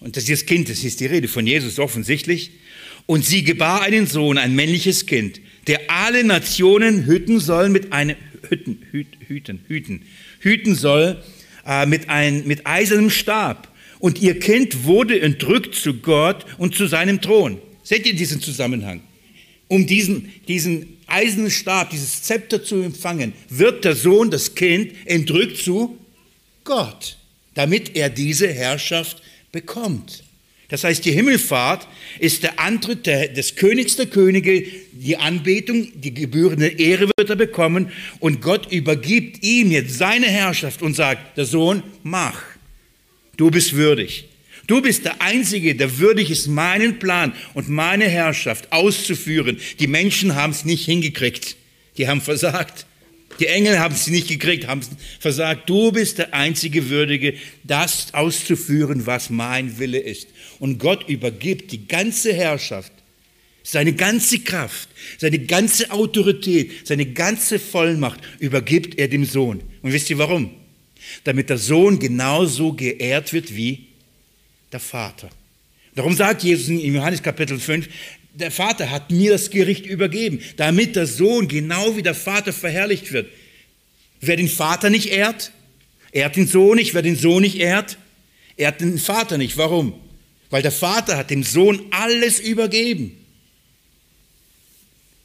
[0.00, 2.50] Und das ist das Kind, das ist die Rede von Jesus offensichtlich.
[3.06, 8.16] Und sie gebar einen Sohn, ein männliches Kind, der alle Nationen hüten soll mit einem,
[8.50, 8.82] hüten,
[9.26, 10.02] hüten, hüten,
[10.40, 11.24] hüten soll
[11.64, 13.74] äh, mit, ein, mit eisernem Stab.
[14.00, 17.58] Und ihr Kind wurde entrückt zu Gott und zu seinem Thron.
[17.82, 19.00] Seht ihr diesen Zusammenhang?
[19.70, 25.58] Um diesen, diesen eisernen Stab, dieses Zepter zu empfangen, wird der Sohn, das Kind, entrückt
[25.58, 25.96] zu
[26.64, 27.16] Gott,
[27.54, 30.24] damit er diese Herrschaft bekommt.
[30.70, 31.86] Das heißt, die Himmelfahrt
[32.18, 37.92] ist der Antritt des Königs der Könige, die Anbetung, die gebührende Ehre wird er bekommen
[38.18, 42.42] und Gott übergibt ihm jetzt seine Herrschaft und sagt, der Sohn, mach,
[43.36, 44.29] du bist würdig.
[44.70, 49.58] Du bist der Einzige, der würdig ist, meinen Plan und meine Herrschaft auszuführen.
[49.80, 51.56] Die Menschen haben es nicht hingekriegt.
[51.98, 52.86] Die haben versagt.
[53.40, 54.82] Die Engel haben es nicht gekriegt, haben
[55.18, 55.68] versagt.
[55.68, 60.28] Du bist der einzige Würdige, das auszuführen, was mein Wille ist.
[60.60, 62.92] Und Gott übergibt die ganze Herrschaft,
[63.64, 69.64] seine ganze Kraft, seine ganze Autorität, seine ganze Vollmacht übergibt er dem Sohn.
[69.82, 70.52] Und wisst ihr warum?
[71.24, 73.89] Damit der Sohn genauso geehrt wird wie
[74.72, 75.30] der Vater.
[75.94, 77.88] Darum sagt Jesus in Johannes Kapitel 5,
[78.34, 83.12] der Vater hat mir das Gericht übergeben, damit der Sohn genau wie der Vater verherrlicht
[83.12, 83.28] wird.
[84.20, 85.52] Wer den Vater nicht ehrt,
[86.12, 86.94] ehrt den Sohn nicht.
[86.94, 87.98] Wer den Sohn nicht ehrt,
[88.56, 89.56] ehrt den Vater nicht.
[89.56, 89.94] Warum?
[90.50, 93.16] Weil der Vater hat dem Sohn alles übergeben.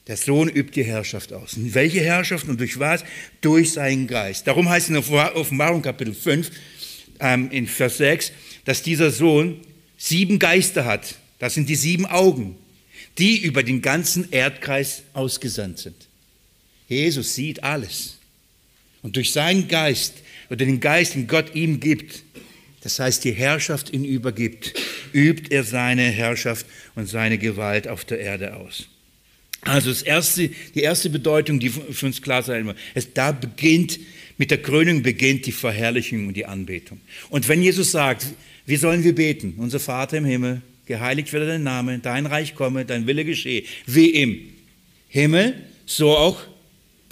[0.07, 1.53] Der Sohn übt die Herrschaft aus.
[1.53, 3.03] Und welche Herrschaft und durch was?
[3.41, 4.45] Durch seinen Geist.
[4.45, 6.51] Darum heißt es in Offenbarung Kapitel 5,
[7.19, 8.31] ähm, in Vers 6,
[8.65, 9.59] dass dieser Sohn
[9.97, 11.15] sieben Geister hat.
[11.39, 12.57] Das sind die sieben Augen
[13.17, 15.95] die über den ganzen Erdkreis ausgesandt sind.
[16.87, 18.17] Jesus sieht alles.
[19.01, 20.15] Und durch seinen Geist
[20.49, 22.23] oder den Geist, den Gott ihm gibt,
[22.81, 24.73] das heißt die Herrschaft ihn übergibt,
[25.13, 28.87] übt er seine Herrschaft und seine Gewalt auf der Erde aus.
[29.61, 33.99] Also das erste, die erste Bedeutung, die für uns klar sein muss, ist, da beginnt,
[34.37, 36.99] mit der Krönung beginnt die Verherrlichung und die Anbetung.
[37.29, 38.27] Und wenn Jesus sagt,
[38.65, 39.55] wie sollen wir beten?
[39.57, 44.09] Unser Vater im Himmel, geheiligt werde dein Name, dein Reich komme, dein Wille geschehe, wie
[44.09, 44.39] im
[45.07, 45.55] Himmel,
[45.85, 46.41] so auch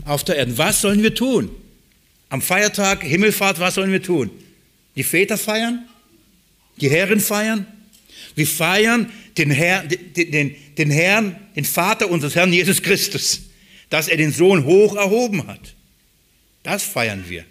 [0.05, 0.57] auf der Erde.
[0.57, 1.49] Was sollen wir tun?
[2.29, 4.31] Am Feiertag, Himmelfahrt, was sollen wir tun?
[4.95, 5.87] Die Väter feiern?
[6.81, 7.67] Die Herren feiern?
[8.35, 13.41] Wir feiern den, Herr, den, den, den Herrn, den Vater unseres Herrn Jesus Christus,
[13.89, 15.75] dass er den Sohn hoch erhoben hat.
[16.63, 17.45] Das feiern wir.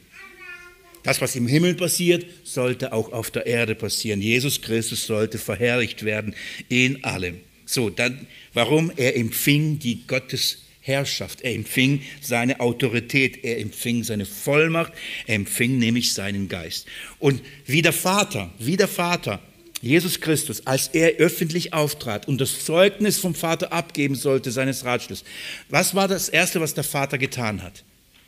[1.02, 4.20] Das, was im Himmel passiert, sollte auch auf der Erde passieren.
[4.20, 6.34] Jesus Christus sollte verherrlicht werden
[6.68, 7.40] in allem.
[7.66, 8.92] So, dann, warum?
[8.96, 11.40] Er empfing die Gottesherrschaft.
[11.40, 14.92] Er empfing seine Autorität, er empfing seine Vollmacht,
[15.26, 16.86] er empfing nämlich seinen Geist.
[17.18, 19.40] Und wie der Vater, wie der Vater,
[19.80, 25.24] Jesus Christus, als er öffentlich auftrat und das Zeugnis vom Vater abgeben sollte, seines Ratschlusses,
[25.70, 27.82] was war das Erste, was der Vater getan hat?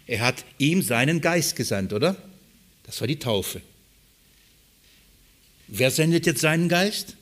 [0.06, 2.16] Er hat ihm seinen Geist gesandt, oder?
[2.84, 3.60] Das war die Taufe.
[5.68, 7.16] Wer sendet jetzt seinen Geist?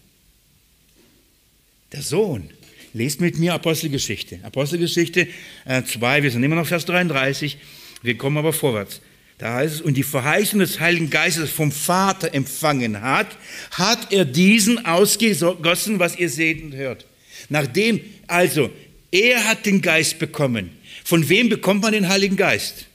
[1.93, 2.51] Der Sohn.
[2.95, 4.41] Lest mit mir Apostelgeschichte.
[4.43, 5.29] Apostelgeschichte
[5.65, 7.57] 2, äh, wir sind immer noch Vers 33,
[8.03, 9.01] wir kommen aber vorwärts.
[9.39, 13.39] Da heißt es, und die Verheißung des Heiligen Geistes vom Vater empfangen hat,
[13.71, 17.07] hat er diesen ausgegossen, was ihr seht und hört.
[17.49, 18.71] Nachdem, also,
[19.11, 20.71] er hat den Geist bekommen.
[21.05, 22.87] Von wem bekommt man den Heiligen Geist?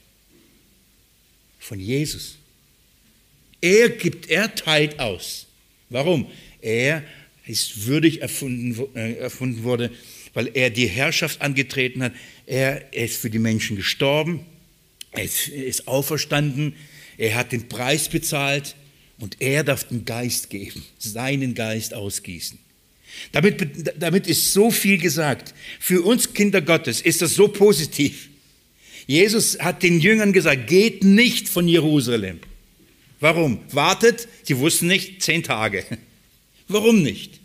[1.58, 2.37] Von Jesus.
[3.60, 5.46] Er gibt, er teilt aus.
[5.90, 6.26] Warum?
[6.60, 7.02] Er
[7.46, 9.90] ist würdig erfunden, äh, erfunden wurde,
[10.34, 12.12] weil er die Herrschaft angetreten hat.
[12.46, 14.44] Er ist für die Menschen gestorben,
[15.12, 16.74] er ist, er ist auferstanden,
[17.16, 18.76] er hat den Preis bezahlt
[19.18, 22.58] und er darf den Geist geben, seinen Geist ausgießen.
[23.32, 25.54] Damit, damit ist so viel gesagt.
[25.80, 28.28] Für uns Kinder Gottes ist das so positiv.
[29.06, 32.40] Jesus hat den Jüngern gesagt, geht nicht von Jerusalem.
[33.20, 33.60] Warum?
[33.72, 35.84] Wartet, sie wussten nicht, zehn Tage.
[36.68, 37.40] Warum nicht?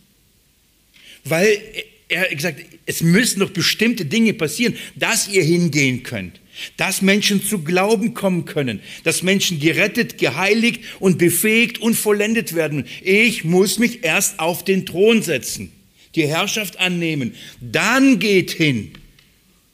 [1.24, 1.61] Weil
[2.09, 6.39] er gesagt, es müssen noch bestimmte Dinge passieren, dass ihr hingehen könnt,
[6.78, 12.86] dass Menschen zu Glauben kommen können, dass Menschen gerettet, geheiligt und befähigt und vollendet werden.
[13.01, 15.71] Ich muss mich erst auf den Thron setzen,
[16.15, 17.34] die Herrschaft annehmen.
[17.61, 18.91] Dann geht hin.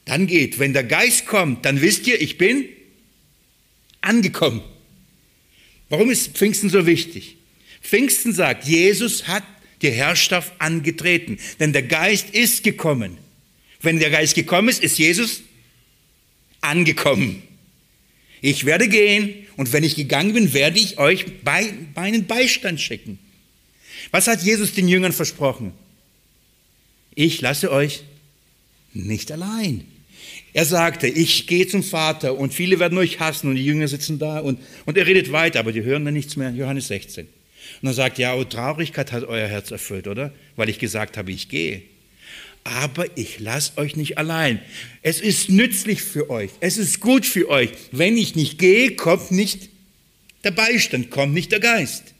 [0.05, 0.59] Dann geht.
[0.59, 2.65] Wenn der Geist kommt, dann wisst ihr, ich bin
[4.01, 4.61] angekommen.
[5.89, 7.37] Warum ist Pfingsten so wichtig?
[7.81, 9.43] Pfingsten sagt, Jesus hat
[9.81, 13.17] die Herrschaft angetreten, denn der Geist ist gekommen.
[13.81, 15.41] Wenn der Geist gekommen ist, ist Jesus
[16.61, 17.41] angekommen.
[18.41, 23.19] Ich werde gehen und wenn ich gegangen bin, werde ich euch bei, meinen Beistand schicken.
[24.11, 25.73] Was hat Jesus den Jüngern versprochen?
[27.15, 28.03] Ich lasse euch
[28.93, 29.85] nicht allein.
[30.53, 34.19] Er sagte, ich gehe zum Vater und viele werden euch hassen und die Jünger sitzen
[34.19, 36.49] da und, und er redet weiter, aber die hören dann nichts mehr.
[36.51, 37.27] Johannes 16.
[37.81, 40.33] Und er sagt, ja, oh, Traurigkeit hat euer Herz erfüllt, oder?
[40.55, 41.83] Weil ich gesagt habe, ich gehe.
[42.63, 44.59] Aber ich lasse euch nicht allein.
[45.01, 46.51] Es ist nützlich für euch.
[46.59, 47.69] Es ist gut für euch.
[47.91, 49.69] Wenn ich nicht gehe, kommt nicht
[50.43, 52.15] der Beistand, kommt nicht der Geist.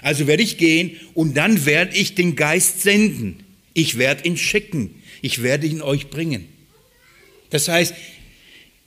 [0.00, 3.44] Also werde ich gehen und dann werde ich den Geist senden.
[3.74, 5.02] Ich werde ihn schicken.
[5.20, 6.48] Ich werde ihn euch bringen.
[7.52, 7.94] Das heißt,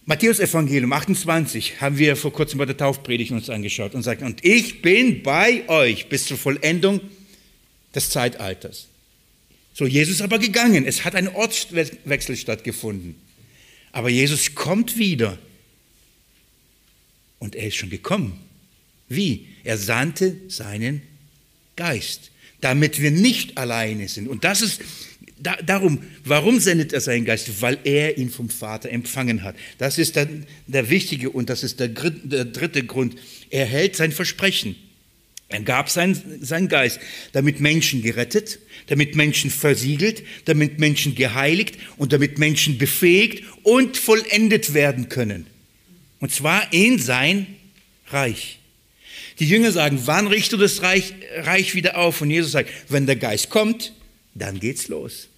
[0.07, 4.43] Matthäus Evangelium 28 haben wir vor kurzem bei der Taufpredigt uns angeschaut und sagt, und
[4.43, 6.99] ich bin bei euch bis zur Vollendung
[7.93, 8.87] des Zeitalters.
[9.73, 10.85] So, Jesus ist aber gegangen.
[10.85, 13.15] Es hat ein Ortswechsel stattgefunden.
[13.91, 15.37] Aber Jesus kommt wieder.
[17.37, 18.39] Und er ist schon gekommen.
[19.09, 19.47] Wie?
[19.63, 21.03] Er sandte seinen
[21.75, 24.27] Geist, damit wir nicht alleine sind.
[24.27, 24.81] Und das ist
[25.45, 27.61] da, darum, warum sendet er seinen Geist?
[27.61, 29.55] Weil er ihn vom Vater empfangen hat.
[29.77, 30.27] Das ist der,
[30.67, 33.15] der wichtige und das ist der, der dritte Grund.
[33.49, 34.75] Er hält sein Versprechen.
[35.47, 36.99] Er gab seinen, seinen Geist,
[37.33, 44.73] damit Menschen gerettet, damit Menschen versiegelt, damit Menschen geheiligt und damit Menschen befähigt und vollendet
[44.73, 45.45] werden können.
[46.19, 47.45] Und zwar in sein
[48.07, 48.59] Reich.
[49.39, 52.21] Die Jünger sagen, wann richtest du das Reich, Reich wieder auf?
[52.21, 53.93] Und Jesus sagt, wenn der Geist kommt,
[54.33, 55.29] dann geht's los.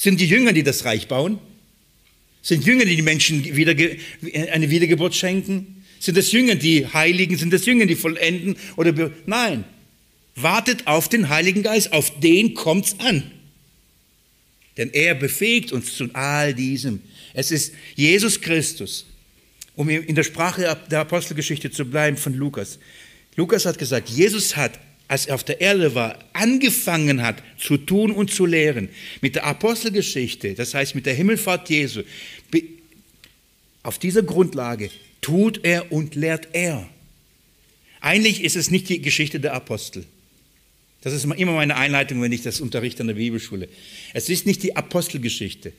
[0.00, 1.38] Sind die Jünger, die das Reich bauen?
[2.40, 3.74] Sind Jünger, die den Menschen wieder,
[4.50, 5.84] eine Wiedergeburt schenken?
[5.98, 7.36] Sind es Jünger, die heiligen?
[7.36, 8.56] Sind es Jünger, die vollenden?
[8.76, 9.64] Oder Nein.
[10.36, 11.92] Wartet auf den Heiligen Geist.
[11.92, 13.30] Auf den kommt's an.
[14.78, 17.02] Denn er befähigt uns zu all diesem.
[17.34, 19.04] Es ist Jesus Christus,
[19.76, 22.78] um in der Sprache der Apostelgeschichte zu bleiben von Lukas.
[23.36, 24.80] Lukas hat gesagt, Jesus hat
[25.10, 28.88] als er auf der Erde war, angefangen hat zu tun und zu lehren,
[29.20, 32.04] mit der Apostelgeschichte, das heißt mit der Himmelfahrt Jesu,
[33.82, 34.88] auf dieser Grundlage
[35.20, 36.88] tut er und lehrt er.
[38.00, 40.04] Eigentlich ist es nicht die Geschichte der Apostel.
[41.00, 43.68] Das ist immer meine Einleitung, wenn ich das unterrichte an der Bibelschule.
[44.14, 45.72] Es ist nicht die Apostelgeschichte.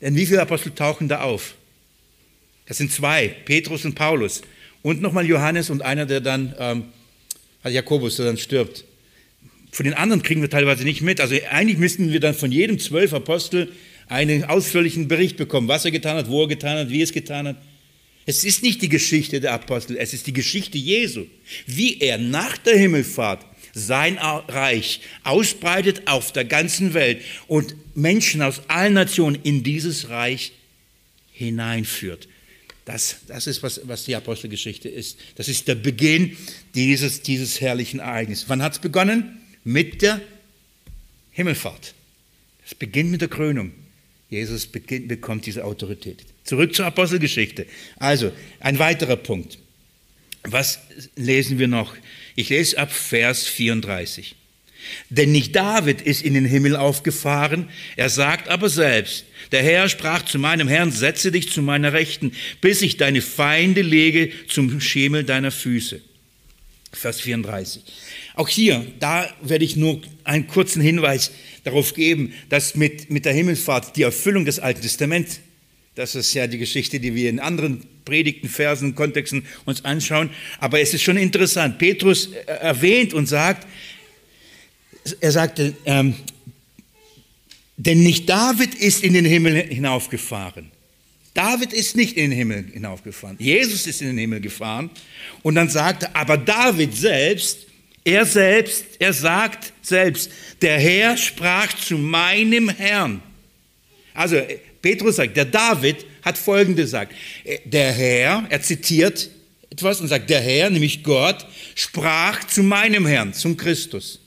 [0.00, 1.54] Denn wie viele Apostel tauchen da auf?
[2.64, 4.40] Das sind zwei, Petrus und Paulus.
[4.80, 6.84] Und nochmal Johannes und einer, der dann ähm,
[7.62, 8.84] also Jakobus, der dann stirbt.
[9.72, 11.20] Von den anderen kriegen wir teilweise nicht mit.
[11.20, 13.70] Also eigentlich müssten wir dann von jedem zwölf Apostel
[14.08, 17.12] einen ausführlichen Bericht bekommen, was er getan hat, wo er getan hat, wie er es
[17.12, 17.56] getan hat.
[18.26, 21.26] Es ist nicht die Geschichte der Apostel, es ist die Geschichte Jesu,
[21.66, 28.62] wie er nach der Himmelfahrt sein Reich ausbreitet auf der ganzen Welt und Menschen aus
[28.68, 30.52] allen Nationen in dieses Reich
[31.32, 32.28] hineinführt.
[32.84, 35.18] Das, das ist, was, was die Apostelgeschichte ist.
[35.36, 36.36] Das ist der Beginn
[36.74, 38.48] dieses, dieses herrlichen Ereignisses.
[38.48, 39.38] Wann hat es begonnen?
[39.64, 40.20] Mit der
[41.32, 41.94] Himmelfahrt.
[42.64, 43.72] Es beginnt mit der Krönung.
[44.30, 46.24] Jesus beginnt, bekommt diese Autorität.
[46.44, 47.66] Zurück zur Apostelgeschichte.
[47.96, 49.58] Also, ein weiterer Punkt.
[50.44, 50.78] Was
[51.16, 51.94] lesen wir noch?
[52.36, 54.36] Ich lese ab Vers 34.
[55.10, 60.24] Denn nicht David ist in den Himmel aufgefahren, er sagt aber selbst, der Herr sprach
[60.24, 65.24] zu meinem Herrn, setze dich zu meiner Rechten, bis ich deine Feinde lege zum Schemel
[65.24, 66.00] deiner Füße.
[66.92, 67.82] Vers 34.
[68.34, 71.30] Auch hier, da werde ich nur einen kurzen Hinweis
[71.64, 75.40] darauf geben, dass mit, mit der Himmelfahrt die Erfüllung des Alten Testaments,
[75.94, 80.80] das ist ja die Geschichte, die wir in anderen Predigten, Versen, Kontexten uns anschauen, aber
[80.80, 81.78] es ist schon interessant.
[81.78, 83.66] Petrus erwähnt und sagt,
[85.20, 86.14] er sagte, ähm,
[87.86, 90.70] denn nicht David ist in den Himmel hinaufgefahren.
[91.32, 93.36] David ist nicht in den Himmel hinaufgefahren.
[93.38, 94.90] Jesus ist in den Himmel gefahren.
[95.42, 97.60] Und dann sagte, aber David selbst,
[98.04, 103.22] er selbst, er sagt selbst, der Herr sprach zu meinem Herrn.
[104.12, 104.36] Also
[104.82, 107.14] Petrus sagt, der David hat Folgendes gesagt.
[107.64, 109.30] Der Herr, er zitiert
[109.70, 114.18] etwas und sagt, der Herr, nämlich Gott, sprach zu meinem Herrn, zum Christus.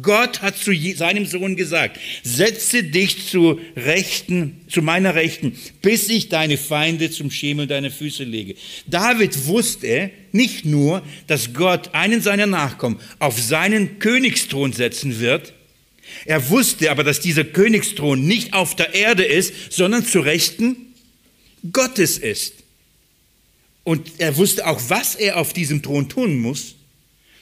[0.00, 6.28] Gott hat zu seinem Sohn gesagt, setze dich zu Rechten, zu meiner Rechten, bis ich
[6.28, 8.56] deine Feinde zum Schemel deiner Füße lege.
[8.86, 15.54] David wusste nicht nur, dass Gott einen seiner Nachkommen auf seinen Königsthron setzen wird,
[16.24, 20.76] er wusste aber, dass dieser Königsthron nicht auf der Erde ist, sondern zu Rechten
[21.72, 22.54] Gottes ist.
[23.84, 26.76] Und er wusste auch, was er auf diesem Thron tun muss,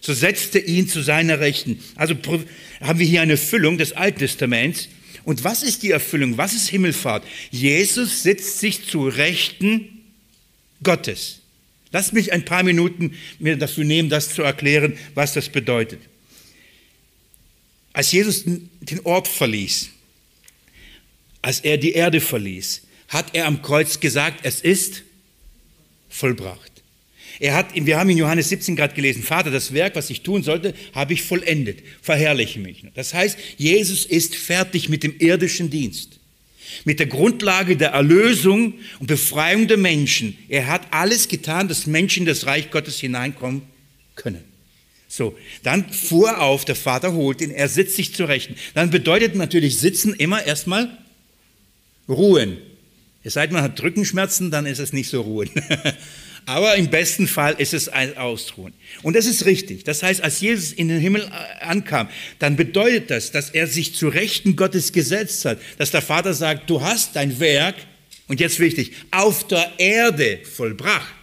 [0.04, 1.82] so setzte ihn zu seiner Rechten.
[1.96, 2.14] Also
[2.82, 4.90] haben wir hier eine Erfüllung des Alten Testaments.
[5.24, 6.36] Und was ist die Erfüllung?
[6.36, 7.24] Was ist Himmelfahrt?
[7.50, 10.02] Jesus sitzt sich zu Rechten
[10.82, 11.38] Gottes.
[11.90, 16.00] Lasst mich ein paar Minuten mir dafür nehmen, das zu erklären, was das bedeutet.
[17.94, 19.88] Als Jesus den Ort verließ,
[21.40, 25.02] als er die Erde verließ, hat er am Kreuz gesagt, es ist
[26.10, 26.73] vollbracht.
[27.40, 30.42] Er hat, wir haben in Johannes 17 gerade gelesen, Vater, das Werk, was ich tun
[30.42, 31.80] sollte, habe ich vollendet.
[32.00, 32.84] Verherrliche mich.
[32.94, 36.20] Das heißt, Jesus ist fertig mit dem irdischen Dienst.
[36.84, 40.36] Mit der Grundlage der Erlösung und Befreiung der Menschen.
[40.48, 43.62] Er hat alles getan, dass Menschen in das Reich Gottes hineinkommen
[44.16, 44.44] können.
[45.08, 48.50] So, dann fuhr auf, der Vater holt ihn, er sitzt sich zurecht.
[48.74, 50.98] Dann bedeutet natürlich Sitzen immer erstmal
[52.08, 52.58] ruhen.
[53.22, 55.50] Es sei denn, man hat Rückenschmerzen, dann ist es nicht so ruhen.
[56.46, 58.74] Aber im besten Fall ist es ein Ausruhen.
[59.02, 59.84] Und das ist richtig.
[59.84, 63.94] Das heißt, als Jesus in den Himmel äh, ankam, dann bedeutet das, dass er sich
[63.94, 65.58] zu Rechten Gottes gesetzt hat.
[65.78, 67.76] Dass der Vater sagt, du hast dein Werk,
[68.26, 71.14] und jetzt wichtig, auf der Erde vollbracht.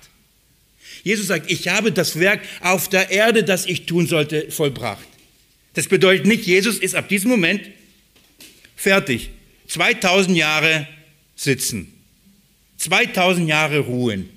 [1.03, 5.07] Jesus sagt, ich habe das Werk auf der Erde, das ich tun sollte, vollbracht.
[5.73, 7.61] Das bedeutet nicht, Jesus ist ab diesem Moment
[8.75, 9.29] fertig.
[9.67, 10.87] 2000 Jahre
[11.35, 11.91] sitzen.
[12.77, 14.29] 2000 Jahre ruhen.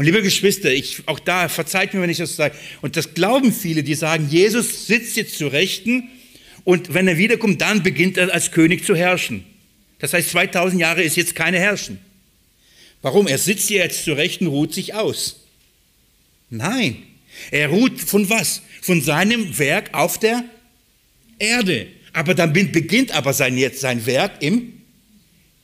[0.00, 3.52] Und liebe Geschwister, ich, auch da, verzeiht mir, wenn ich das sage, und das glauben
[3.52, 6.08] viele, die sagen, Jesus sitzt jetzt zu Rechten
[6.64, 9.44] und wenn er wiederkommt, dann beginnt er als König zu herrschen.
[9.98, 11.98] Das heißt, 2000 Jahre ist jetzt keine Herrschen.
[13.02, 13.26] Warum?
[13.26, 15.44] Er sitzt hier jetzt zu Rechten, ruht sich aus.
[16.48, 17.02] Nein,
[17.50, 18.62] er ruht von was?
[18.80, 20.44] Von seinem Werk auf der
[21.38, 21.88] Erde.
[22.14, 24.80] Aber dann beginnt aber sein, jetzt sein Werk im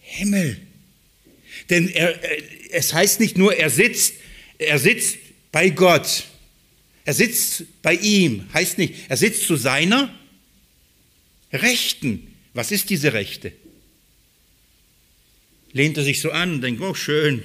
[0.03, 0.61] Himmel.
[1.71, 2.15] Denn er,
[2.71, 4.13] es heißt nicht nur, er sitzt,
[4.59, 5.19] er sitzt
[5.53, 6.25] bei Gott.
[7.05, 8.53] Er sitzt bei ihm.
[8.53, 10.13] Heißt nicht, er sitzt zu seiner
[11.53, 12.35] Rechten.
[12.53, 13.53] Was ist diese Rechte?
[15.73, 17.43] Lehnt er sich so an und denkt, oh schön,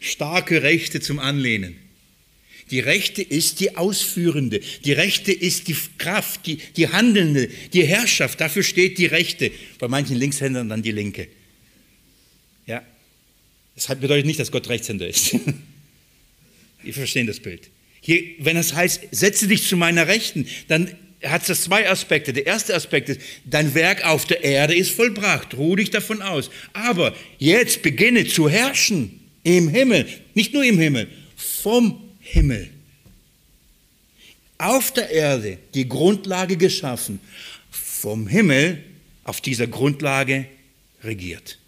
[0.00, 1.76] starke Rechte zum Anlehnen.
[2.70, 4.60] Die Rechte ist die Ausführende.
[4.84, 8.40] Die Rechte ist die Kraft, die, die Handelnde, die Herrschaft.
[8.40, 9.50] Dafür steht die Rechte.
[9.78, 11.28] Bei manchen Linkshändern dann die Linke.
[12.66, 12.82] Ja.
[13.74, 15.36] Das bedeutet nicht, dass Gott Rechtshänder ist.
[16.82, 17.70] Wir verstehen das Bild.
[18.00, 22.32] Hier, wenn es heißt, setze dich zu meiner Rechten, dann hat es zwei Aspekte.
[22.32, 25.54] Der erste Aspekt ist, dein Werk auf der Erde ist vollbracht.
[25.54, 26.50] Ruh dich davon aus.
[26.72, 30.06] Aber jetzt beginne zu herrschen im Himmel.
[30.34, 32.70] Nicht nur im Himmel, vom Himmel.
[34.58, 37.20] Auf der Erde die Grundlage geschaffen,
[37.70, 38.82] vom Himmel
[39.24, 40.46] auf dieser Grundlage
[41.02, 41.58] regiert.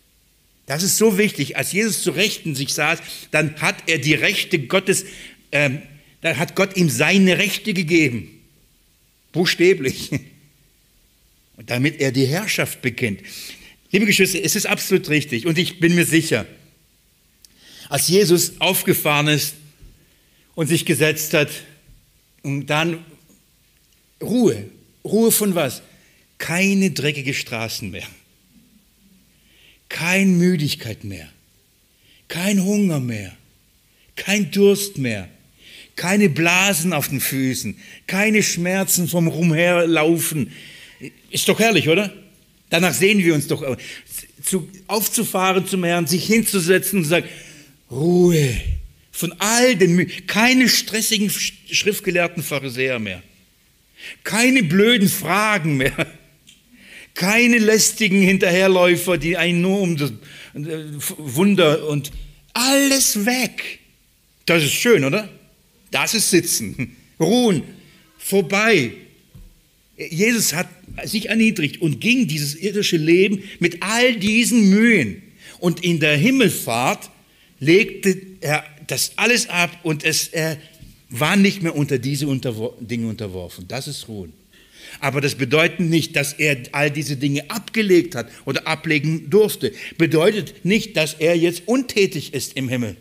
[0.71, 1.57] Das ist so wichtig.
[1.57, 3.01] Als Jesus zu Rechten sich saß,
[3.33, 5.05] dann hat er die Rechte Gottes,
[5.51, 5.83] ähm,
[6.21, 8.41] dann hat Gott ihm seine Rechte gegeben.
[9.33, 10.11] Buchstäblich.
[11.57, 13.21] Und damit er die Herrschaft beginnt.
[13.91, 16.47] Liebe Geschwister, es ist absolut richtig und ich bin mir sicher,
[17.89, 19.57] als Jesus aufgefahren ist
[20.55, 21.51] und sich gesetzt hat.
[22.43, 23.05] Und dann
[24.23, 24.71] Ruhe.
[25.05, 25.83] Ruhe von was?
[26.39, 28.07] Keine dreckige Straßen mehr.
[29.91, 31.29] Keine Müdigkeit mehr.
[32.29, 33.37] Kein Hunger mehr.
[34.17, 35.29] Kein Durst mehr.
[35.97, 37.77] Keine Blasen auf den Füßen.
[38.07, 40.53] Keine Schmerzen vom Rumherlaufen.
[41.31, 42.11] Ist doch herrlich, oder?
[42.71, 43.77] Danach sehen wir uns doch.
[44.43, 47.29] Zu, aufzufahren zum Herrn, sich hinzusetzen und sagen,
[47.91, 48.59] Ruhe,
[49.11, 53.23] von all den, keine stressigen schriftgelehrten Pharisäer mehr.
[54.25, 56.07] Keine blöden Fragen mehr.
[57.21, 60.11] Keine lästigen Hinterherläufer, die einen nur um das
[60.55, 60.85] äh,
[61.19, 62.13] Wunder und
[62.55, 63.81] alles weg.
[64.47, 65.29] Das ist schön, oder?
[65.91, 67.63] Das ist Sitzen, Ruhen,
[68.17, 68.93] vorbei.
[69.99, 70.67] Jesus hat
[71.05, 75.21] sich erniedrigt und ging dieses irdische Leben mit all diesen Mühen.
[75.59, 77.11] Und in der Himmelfahrt
[77.59, 80.57] legte er das alles ab und es, er
[81.11, 82.25] war nicht mehr unter diese
[82.81, 83.69] Dinge unterworfen.
[83.69, 84.33] Das ist Ruhen.
[85.01, 89.73] Aber das bedeutet nicht, dass er all diese Dinge abgelegt hat oder ablegen durfte.
[89.99, 92.97] Bedeutet nicht, dass er jetzt untätig ist im Himmel.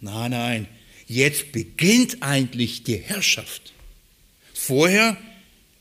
[0.00, 0.68] Nein, nein.
[1.06, 3.72] Jetzt beginnt eigentlich die Herrschaft.
[4.54, 5.16] Vorher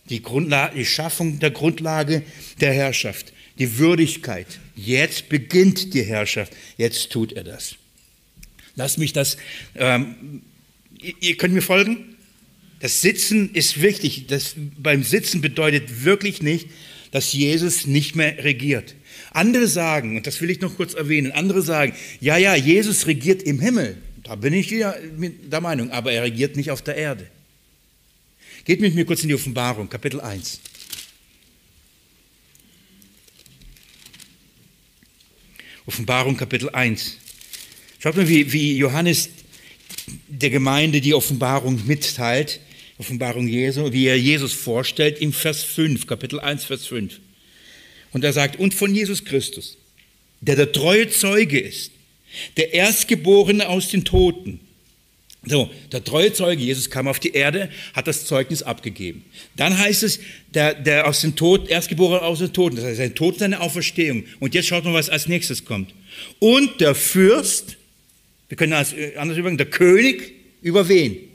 [0.10, 2.24] die, Grundlage, die Schaffung der Grundlage
[2.60, 4.48] der Herrschaft, die Würdigkeit.
[4.76, 6.54] Jetzt beginnt die Herrschaft.
[6.78, 7.76] Jetzt tut er das.
[8.76, 9.38] Lass mich das,
[9.76, 10.42] ähm,
[11.20, 12.18] ihr könnt mir folgen?
[12.82, 14.26] Das Sitzen ist wichtig.
[14.28, 16.68] Das, beim Sitzen bedeutet wirklich nicht,
[17.12, 18.96] dass Jesus nicht mehr regiert.
[19.32, 23.44] Andere sagen, und das will ich noch kurz erwähnen, andere sagen, ja, ja, Jesus regiert
[23.44, 23.98] im Himmel.
[24.24, 27.28] Da bin ich wieder der Meinung, aber er regiert nicht auf der Erde.
[28.66, 30.60] Geht mit mir kurz in die Offenbarung, Kapitel 1.
[35.86, 37.18] Offenbarung, Kapitel 1.
[38.00, 39.30] Schaut mal, wie, wie Johannes
[40.28, 42.60] der Gemeinde die Offenbarung mitteilt,
[43.02, 47.20] Offenbarung Jesu, wie er Jesus vorstellt im Vers 5, Kapitel 1, Vers 5.
[48.12, 49.76] Und er sagt, und von Jesus Christus,
[50.40, 51.92] der der treue Zeuge ist,
[52.58, 54.60] der Erstgeborene aus den Toten.
[55.44, 59.26] So, der treue Zeuge, Jesus kam auf die Erde, hat das Zeugnis abgegeben.
[59.56, 60.20] Dann heißt es,
[60.54, 64.26] der, der aus dem Tod, Erstgeborene aus den Toten, das heißt sein Tod, seine Auferstehung.
[64.40, 65.92] Und jetzt schaut mal, was als nächstes kommt.
[66.38, 67.78] Und der Fürst,
[68.48, 71.31] wir können das äh, anders überlegen, der König über wen?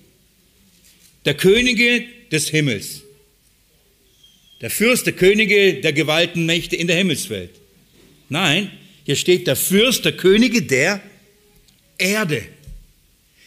[1.27, 3.03] Der Könige des Himmels.
[4.63, 7.51] Der Fürst, der Könige der Gewaltenmächte in der Himmelswelt.
[8.31, 8.71] Nein,
[9.05, 11.03] hier steht der Fürst, der Könige der
[11.99, 12.43] Erde.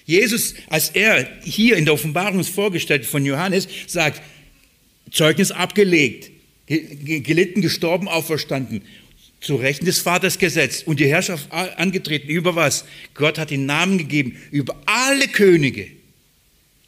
[0.06, 4.22] Jesus, als er hier in der Offenbarung vorgestellt von Johannes, sagt,
[5.12, 6.30] Zeugnis abgelegt,
[6.68, 8.82] gelitten, gestorben, auferstanden,
[9.42, 12.28] zu Rechten des Vaters gesetzt und die Herrschaft angetreten.
[12.28, 12.86] Über was?
[13.14, 15.88] Gott hat den Namen gegeben über alle Könige,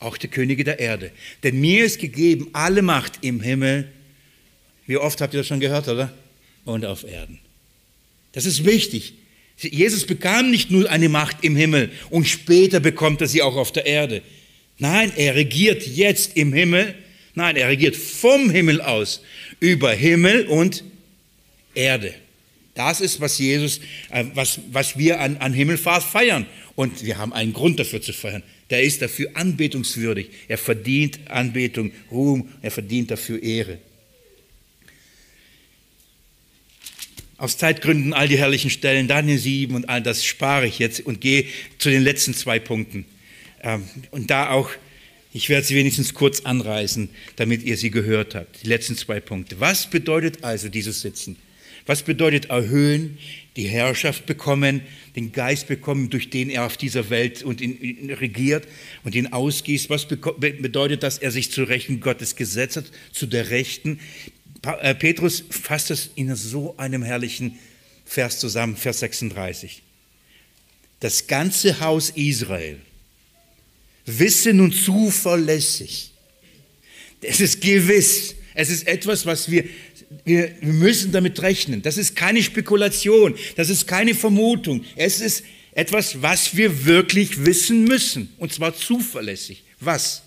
[0.01, 1.11] auch die Könige der Erde.
[1.43, 3.87] Denn mir ist gegeben alle Macht im Himmel.
[4.87, 6.13] Wie oft habt ihr das schon gehört, oder?
[6.65, 7.39] Und auf Erden.
[8.33, 9.13] Das ist wichtig.
[9.57, 13.71] Jesus bekam nicht nur eine Macht im Himmel und später bekommt er sie auch auf
[13.71, 14.23] der Erde.
[14.79, 16.95] Nein, er regiert jetzt im Himmel.
[17.35, 19.21] Nein, er regiert vom Himmel aus
[19.59, 20.83] über Himmel und
[21.75, 22.15] Erde.
[22.73, 23.79] Das ist, was Jesus,
[24.09, 26.47] äh, was, was wir an, an Himmelfahrt feiern.
[26.75, 28.43] Und wir haben einen Grund dafür zu feiern.
[28.71, 30.29] Der ist dafür anbetungswürdig.
[30.47, 33.77] Er verdient Anbetung, Ruhm, er verdient dafür Ehre.
[37.37, 41.19] Aus Zeitgründen all die herrlichen Stellen, Daniel 7 und all das spare ich jetzt und
[41.21, 41.45] gehe
[41.79, 43.05] zu den letzten zwei Punkten.
[43.61, 44.69] Ähm, und da auch,
[45.33, 48.63] ich werde sie wenigstens kurz anreißen, damit ihr sie gehört habt.
[48.63, 49.59] Die letzten zwei Punkte.
[49.59, 51.35] Was bedeutet also dieses Sitzen?
[51.85, 53.17] Was bedeutet erhöhen,
[53.55, 54.81] die Herrschaft bekommen,
[55.15, 58.67] den Geist bekommen, durch den er auf dieser Welt und in, regiert
[59.03, 59.89] und ihn ausgießt?
[59.89, 63.99] Was bedeutet, dass er sich zu Rechten Gottes gesetzt hat, zu der Rechten?
[64.63, 67.59] Äh, Petrus fasst es in so einem herrlichen
[68.05, 69.81] Vers zusammen, Vers 36.
[70.99, 72.77] Das ganze Haus Israel
[74.05, 76.11] wisse nun zuverlässig,
[77.21, 79.63] es ist gewiss, es ist etwas, was wir
[80.25, 81.81] wir, wir müssen damit rechnen.
[81.81, 84.83] Das ist keine Spekulation, das ist keine Vermutung.
[84.95, 85.43] Es ist
[85.73, 88.33] etwas, was wir wirklich wissen müssen.
[88.37, 89.63] Und zwar zuverlässig.
[89.79, 90.23] Was?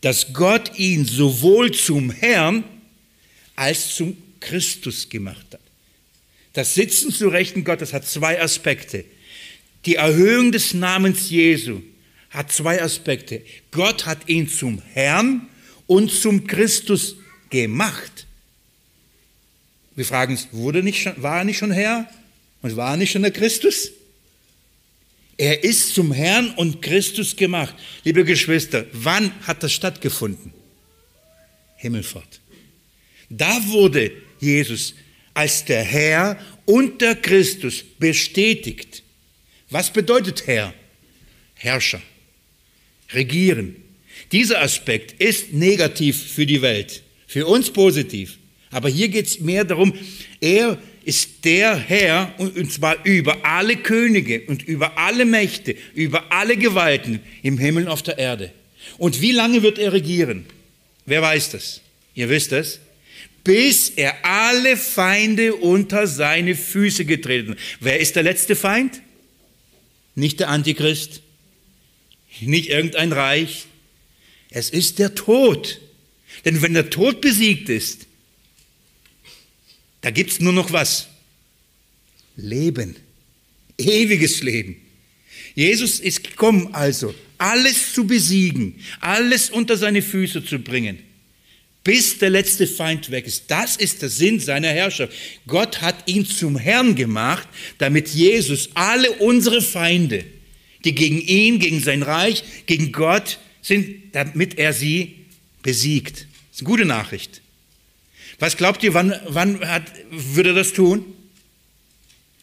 [0.00, 2.64] Dass Gott ihn sowohl zum Herrn
[3.54, 5.60] als zum Christus gemacht hat.
[6.54, 9.04] Das Sitzen zu Rechten Gottes hat zwei Aspekte.
[9.86, 11.80] Die Erhöhung des Namens Jesu
[12.30, 13.42] hat zwei Aspekte.
[13.70, 15.48] Gott hat ihn zum Herrn
[15.86, 17.16] und zum Christus
[17.52, 18.26] gemacht.
[19.94, 22.08] Wir fragen uns, wurde nicht schon, war er nicht schon Herr
[22.62, 23.92] und war er nicht schon der Christus?
[25.36, 27.74] Er ist zum Herrn und Christus gemacht.
[28.04, 30.52] Liebe Geschwister, wann hat das stattgefunden?
[31.76, 32.40] Himmelfahrt.
[33.28, 34.94] Da wurde Jesus
[35.34, 39.02] als der Herr und der Christus bestätigt.
[39.68, 40.72] Was bedeutet Herr?
[41.54, 42.02] Herrscher,
[43.10, 43.76] regieren.
[44.30, 47.02] Dieser Aspekt ist negativ für die Welt.
[47.32, 48.36] Für uns positiv.
[48.70, 49.94] Aber hier geht es mehr darum,
[50.38, 56.58] er ist der Herr und zwar über alle Könige und über alle Mächte, über alle
[56.58, 58.52] Gewalten im Himmel und auf der Erde.
[58.98, 60.44] Und wie lange wird er regieren?
[61.06, 61.80] Wer weiß das?
[62.14, 62.80] Ihr wisst es.
[63.44, 67.56] Bis er alle Feinde unter seine Füße getreten.
[67.80, 69.00] Wer ist der letzte Feind?
[70.14, 71.22] Nicht der Antichrist,
[72.42, 73.64] nicht irgendein Reich.
[74.50, 75.80] Es ist der Tod.
[76.44, 78.06] Denn wenn der Tod besiegt ist,
[80.00, 81.08] da gibt es nur noch was.
[82.36, 82.96] Leben.
[83.78, 84.76] Ewiges Leben.
[85.54, 90.98] Jesus ist gekommen also, alles zu besiegen, alles unter seine Füße zu bringen,
[91.84, 93.44] bis der letzte Feind weg ist.
[93.48, 95.12] Das ist der Sinn seiner Herrschaft.
[95.46, 100.24] Gott hat ihn zum Herrn gemacht, damit Jesus alle unsere Feinde,
[100.84, 105.16] die gegen ihn, gegen sein Reich, gegen Gott sind, damit er sie
[105.62, 106.26] besiegt.
[106.64, 107.40] Gute Nachricht.
[108.38, 111.04] Was glaubt ihr, wann, wann hat, würde er das tun?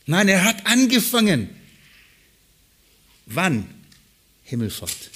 [0.05, 1.49] Nein, er hat angefangen.
[3.26, 3.67] Wann?
[4.43, 5.11] Himmelfahrt.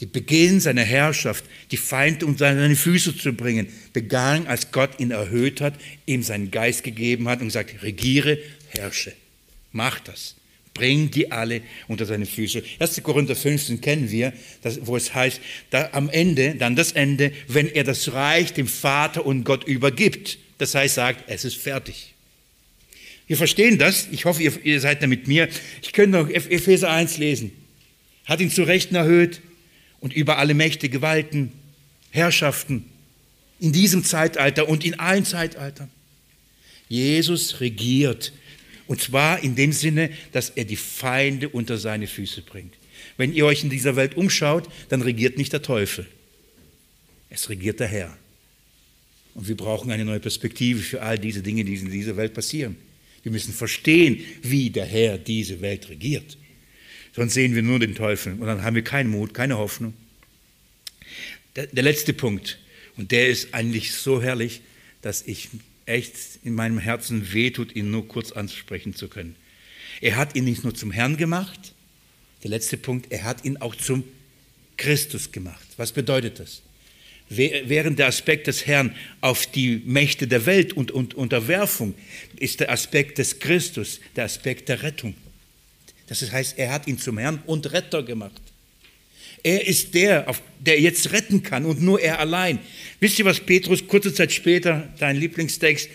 [0.00, 5.12] Die Beginn seiner Herrschaft, die Feinde um seine Füße zu bringen, begann, als Gott ihn
[5.12, 8.38] erhöht hat, ihm seinen Geist gegeben hat und gesagt, regiere,
[8.68, 9.14] herrsche.
[9.72, 10.34] Mach das.
[10.74, 12.62] Bring die alle unter seine Füße.
[12.80, 13.02] 1.
[13.02, 14.32] Korinther 15 kennen wir,
[14.82, 15.40] wo es heißt,
[15.92, 20.38] am Ende, dann das Ende, wenn er das Reich dem Vater und Gott übergibt.
[20.58, 22.14] Das heißt, sagt, es ist fertig.
[23.26, 24.08] Wir verstehen das.
[24.10, 25.48] Ich hoffe, ihr, ihr seid da mit mir.
[25.80, 27.52] Ich könnte noch Epheser 1 lesen.
[28.26, 29.40] Hat ihn zu Rechten erhöht
[30.00, 31.52] und über alle Mächte, Gewalten,
[32.10, 32.84] Herrschaften
[33.60, 35.90] in diesem Zeitalter und in allen Zeitaltern.
[36.88, 38.32] Jesus regiert.
[38.86, 42.74] Und zwar in dem Sinne, dass er die Feinde unter seine Füße bringt.
[43.16, 46.06] Wenn ihr euch in dieser Welt umschaut, dann regiert nicht der Teufel.
[47.30, 48.16] Es regiert der Herr.
[49.34, 52.76] Und wir brauchen eine neue Perspektive für all diese Dinge, die in dieser Welt passieren.
[53.22, 56.36] Wir müssen verstehen, wie der Herr diese Welt regiert.
[57.16, 59.94] Sonst sehen wir nur den Teufel und dann haben wir keinen Mut, keine Hoffnung.
[61.56, 62.58] Der, der letzte Punkt,
[62.96, 64.60] und der ist eigentlich so herrlich,
[65.02, 65.48] dass ich
[65.86, 69.36] echt in meinem Herzen wehtut, ihn nur kurz ansprechen zu können.
[70.00, 71.74] Er hat ihn nicht nur zum Herrn gemacht,
[72.42, 74.04] der letzte Punkt, er hat ihn auch zum
[74.76, 75.66] Christus gemacht.
[75.76, 76.62] Was bedeutet das?
[77.28, 81.94] Während der Aspekt des Herrn auf die Mächte der Welt und, und Unterwerfung
[82.36, 85.14] ist der Aspekt des Christus der Aspekt der Rettung.
[86.06, 88.42] Das heißt, er hat ihn zum Herrn und Retter gemacht.
[89.44, 90.26] Er ist der,
[90.58, 92.58] der jetzt retten kann und nur er allein.
[92.98, 95.88] Wisst ihr, was Petrus kurze Zeit später, dein Lieblingstext,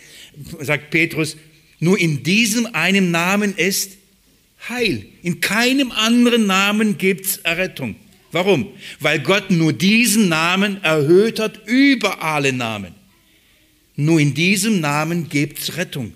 [0.62, 1.36] sagt Petrus,
[1.80, 3.98] nur in diesem einen Namen ist
[4.70, 5.06] Heil.
[5.24, 7.96] In keinem anderen Namen gibt es Errettung.
[8.32, 8.68] Warum?
[9.00, 12.94] Weil Gott nur diesen Namen erhöht hat über alle Namen.
[13.96, 16.14] Nur in diesem Namen gibt es Rettung.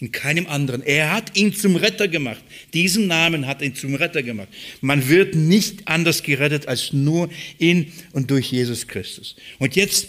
[0.00, 0.82] In keinem anderen.
[0.82, 2.40] Er hat ihn zum Retter gemacht.
[2.72, 4.48] Diesen Namen hat ihn zum Retter gemacht.
[4.80, 7.28] Man wird nicht anders gerettet als nur
[7.58, 9.34] in und durch Jesus Christus.
[9.58, 10.08] Und jetzt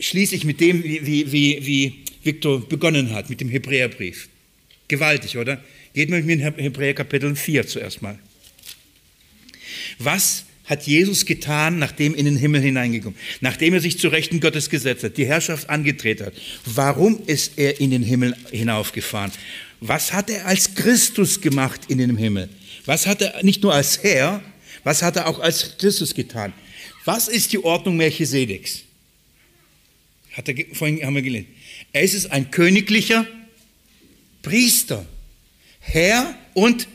[0.00, 4.28] schließe ich mit dem, wie, wie, wie Viktor begonnen hat, mit dem Hebräerbrief.
[4.88, 5.62] Gewaltig, oder?
[5.92, 8.18] Geht mal mit mir in Hebräer Kapitel 4 zuerst mal.
[9.98, 14.40] Was hat Jesus getan, nachdem er in den Himmel hineingekommen, nachdem er sich zu Rechten
[14.40, 16.34] Gottes gesetzt hat, die Herrschaft angetreten hat?
[16.64, 19.32] Warum ist er in den Himmel hinaufgefahren?
[19.80, 22.48] Was hat er als Christus gemacht in den Himmel?
[22.84, 24.42] Was hat er nicht nur als Herr,
[24.82, 26.52] was hat er auch als Christus getan?
[27.04, 28.82] Was ist die Ordnung Melchisedeks?
[30.32, 31.46] Hat er, vorhin haben wir gelesen.
[31.92, 33.26] Er ist ein königlicher
[34.42, 35.06] Priester.
[35.78, 36.88] Herr und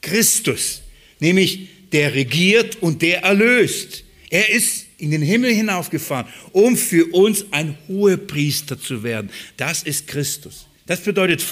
[0.00, 0.82] Christus,
[1.20, 4.02] nämlich der regiert und der erlöst.
[4.28, 9.30] Er ist in den Himmel hinaufgefahren, um für uns ein Hohepriester zu werden.
[9.56, 10.66] Das ist Christus.
[10.86, 11.42] Das bedeutet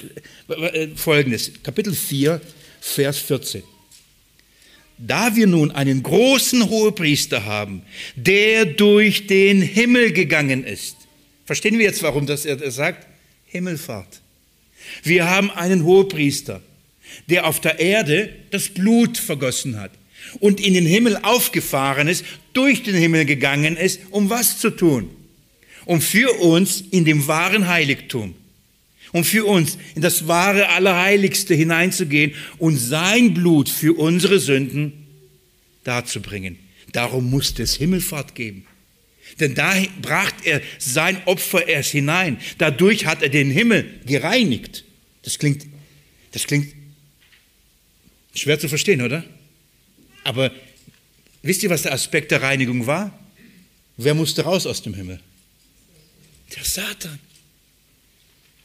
[0.97, 2.41] folgendes, Kapitel 4,
[2.81, 3.63] Vers 14.
[4.99, 7.83] Da wir nun einen großen Hohepriester haben,
[8.17, 10.97] der durch den Himmel gegangen ist.
[11.47, 13.07] Verstehen wir jetzt, warum das er sagt?
[13.47, 14.21] Himmelfahrt.
[15.05, 16.61] Wir haben einen Hohepriester,
[17.29, 19.93] der auf der Erde das Blut vergossen hat
[20.41, 25.11] und in den Himmel aufgefahren ist, durch den Himmel gegangen ist, um was zu tun?
[25.85, 28.35] Um für uns in dem wahren Heiligtum,
[29.13, 34.93] um für uns in das wahre Allerheiligste hineinzugehen und sein Blut für unsere Sünden
[35.85, 36.59] darzubringen.
[36.93, 38.67] Darum musste es Himmelfahrt geben.
[39.41, 42.39] Denn da bracht er sein Opfer erst hinein.
[42.59, 44.85] Dadurch hat er den Himmel gereinigt.
[45.23, 45.67] Das klingt,
[46.33, 46.75] das klingt
[48.35, 49.25] Schwer zu verstehen, oder?
[50.25, 50.51] Aber
[51.43, 53.19] wisst ihr, was der Aspekt der Reinigung war?
[53.97, 55.21] Wer musste raus aus dem Himmel?
[56.57, 57.19] Der Satan.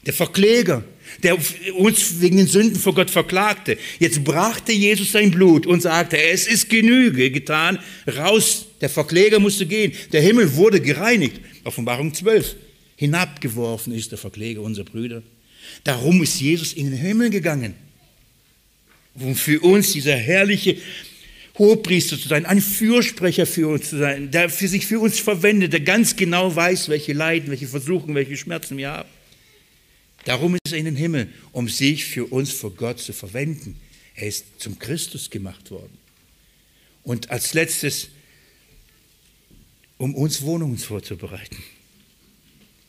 [0.06, 0.84] Der Verkläger,
[1.22, 1.36] der
[1.76, 3.76] uns wegen den Sünden vor Gott verklagte.
[3.98, 7.78] Jetzt brachte Jesus sein Blut und sagte, es ist Genüge getan,
[8.16, 9.92] raus, der Verkläger musste gehen.
[10.12, 11.40] Der Himmel wurde gereinigt.
[11.64, 12.56] Offenbarung 12.
[12.96, 15.22] Hinabgeworfen ist der Verkläger unserer Brüder.
[15.84, 17.74] Darum ist Jesus in den Himmel gegangen
[19.20, 20.76] um für uns dieser herrliche
[21.58, 25.72] Hohepriester zu sein, ein Fürsprecher für uns zu sein, der für sich für uns verwendet,
[25.72, 29.08] der ganz genau weiß, welche Leiden, welche Versuchen, welche Schmerzen wir haben.
[30.24, 33.76] Darum ist er in den Himmel, um sich für uns vor Gott zu verwenden.
[34.14, 35.96] Er ist zum Christus gemacht worden.
[37.02, 38.08] Und als letztes,
[39.96, 41.56] um uns Wohnungen vorzubereiten.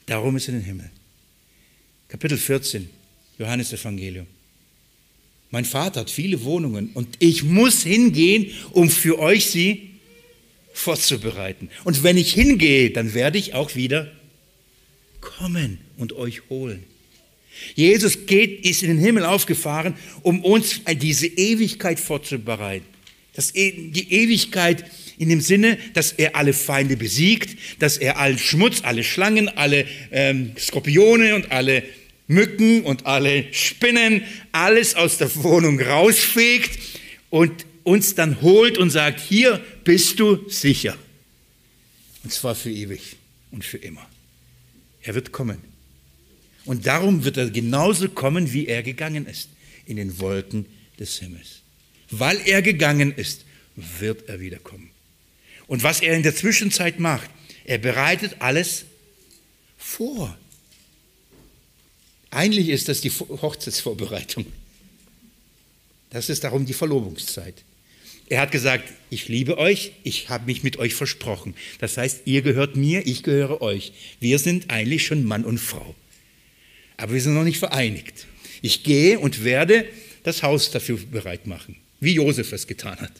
[0.05, 0.91] Darum ist er in den Himmel.
[2.07, 2.89] Kapitel 14,
[3.37, 4.27] Johannes Evangelium.
[5.51, 9.89] Mein Vater hat viele Wohnungen und ich muss hingehen, um für euch sie
[10.73, 11.69] vorzubereiten.
[11.83, 14.11] Und wenn ich hingehe, dann werde ich auch wieder
[15.21, 16.83] kommen und euch holen.
[17.75, 22.85] Jesus geht, ist in den Himmel aufgefahren, um uns diese Ewigkeit vorzubereiten.
[23.33, 24.85] Das, e, die Ewigkeit
[25.17, 29.85] in dem Sinne, dass er alle Feinde besiegt, dass er allen Schmutz, alle Schlangen, alle
[30.11, 31.83] ähm, Skorpione und alle
[32.29, 36.79] Mücken und alle Spinnen, alles aus der Wohnung rausfegt
[37.31, 40.95] und uns dann holt und sagt, hier bist du sicher.
[42.23, 43.17] Und zwar für ewig
[43.49, 44.07] und für immer.
[45.01, 45.57] Er wird kommen.
[46.65, 49.49] Und darum wird er genauso kommen, wie er gegangen ist,
[49.87, 50.67] in den Wolken
[50.99, 51.61] des Himmels.
[52.11, 53.43] Weil er gegangen ist,
[53.75, 54.91] wird er wiederkommen.
[55.65, 57.29] Und was er in der Zwischenzeit macht,
[57.65, 58.85] er bereitet alles
[59.79, 60.37] vor.
[62.31, 64.45] Eigentlich ist das die Hochzeitsvorbereitung.
[66.09, 67.63] Das ist darum die Verlobungszeit.
[68.29, 71.55] Er hat gesagt, ich liebe euch, ich habe mich mit euch versprochen.
[71.79, 73.93] Das heißt, ihr gehört mir, ich gehöre euch.
[74.19, 75.95] Wir sind eigentlich schon Mann und Frau.
[76.97, 78.27] Aber wir sind noch nicht vereinigt.
[78.61, 79.85] Ich gehe und werde
[80.23, 83.13] das Haus dafür bereit machen, wie Josef es getan hat.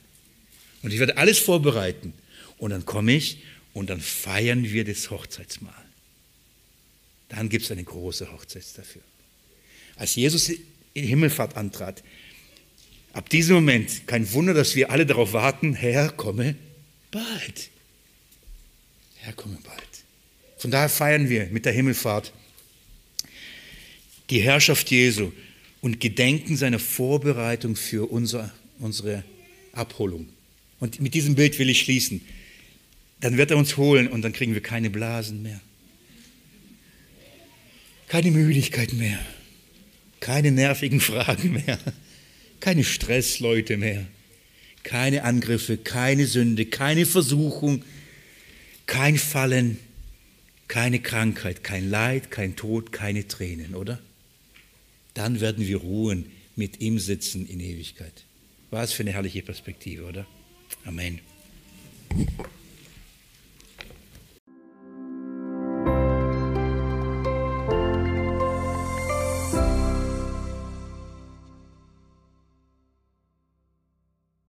[0.84, 2.14] Und ich werde alles vorbereiten.
[2.58, 3.40] Und dann komme ich
[3.74, 5.74] und dann feiern wir das Hochzeitsmahl.
[7.30, 9.02] Dann gibt es eine große Hochzeit dafür.
[9.96, 10.50] Als Jesus
[10.94, 12.04] in Himmelfahrt antrat,
[13.14, 16.56] ab diesem Moment, kein Wunder, dass wir alle darauf warten, Herr, komme
[17.12, 17.70] bald.
[19.18, 19.84] Herr, komme bald.
[20.58, 22.34] Von daher feiern wir mit der Himmelfahrt
[24.30, 25.32] die Herrschaft Jesu
[25.82, 29.24] und gedenken seiner Vorbereitung für unser, unsere
[29.72, 30.30] Abholung.
[30.80, 32.22] Und mit diesem Bild will ich schließen.
[33.22, 35.60] Dann wird er uns holen und dann kriegen wir keine Blasen mehr.
[38.10, 39.20] Keine Müdigkeit mehr.
[40.20, 41.80] Keine nervigen Fragen mehr.
[42.60, 44.06] Keine Stressleute mehr.
[44.84, 47.84] Keine Angriffe, keine Sünde, keine Versuchung,
[48.86, 49.78] kein Fallen,
[50.68, 54.00] keine Krankheit, kein Leid, kein Tod, keine Tränen, oder?
[55.14, 58.26] Dann werden wir ruhen, mit ihm sitzen in Ewigkeit.
[58.72, 60.26] Was für eine herrliche Perspektive, oder?
[60.86, 61.20] Amen.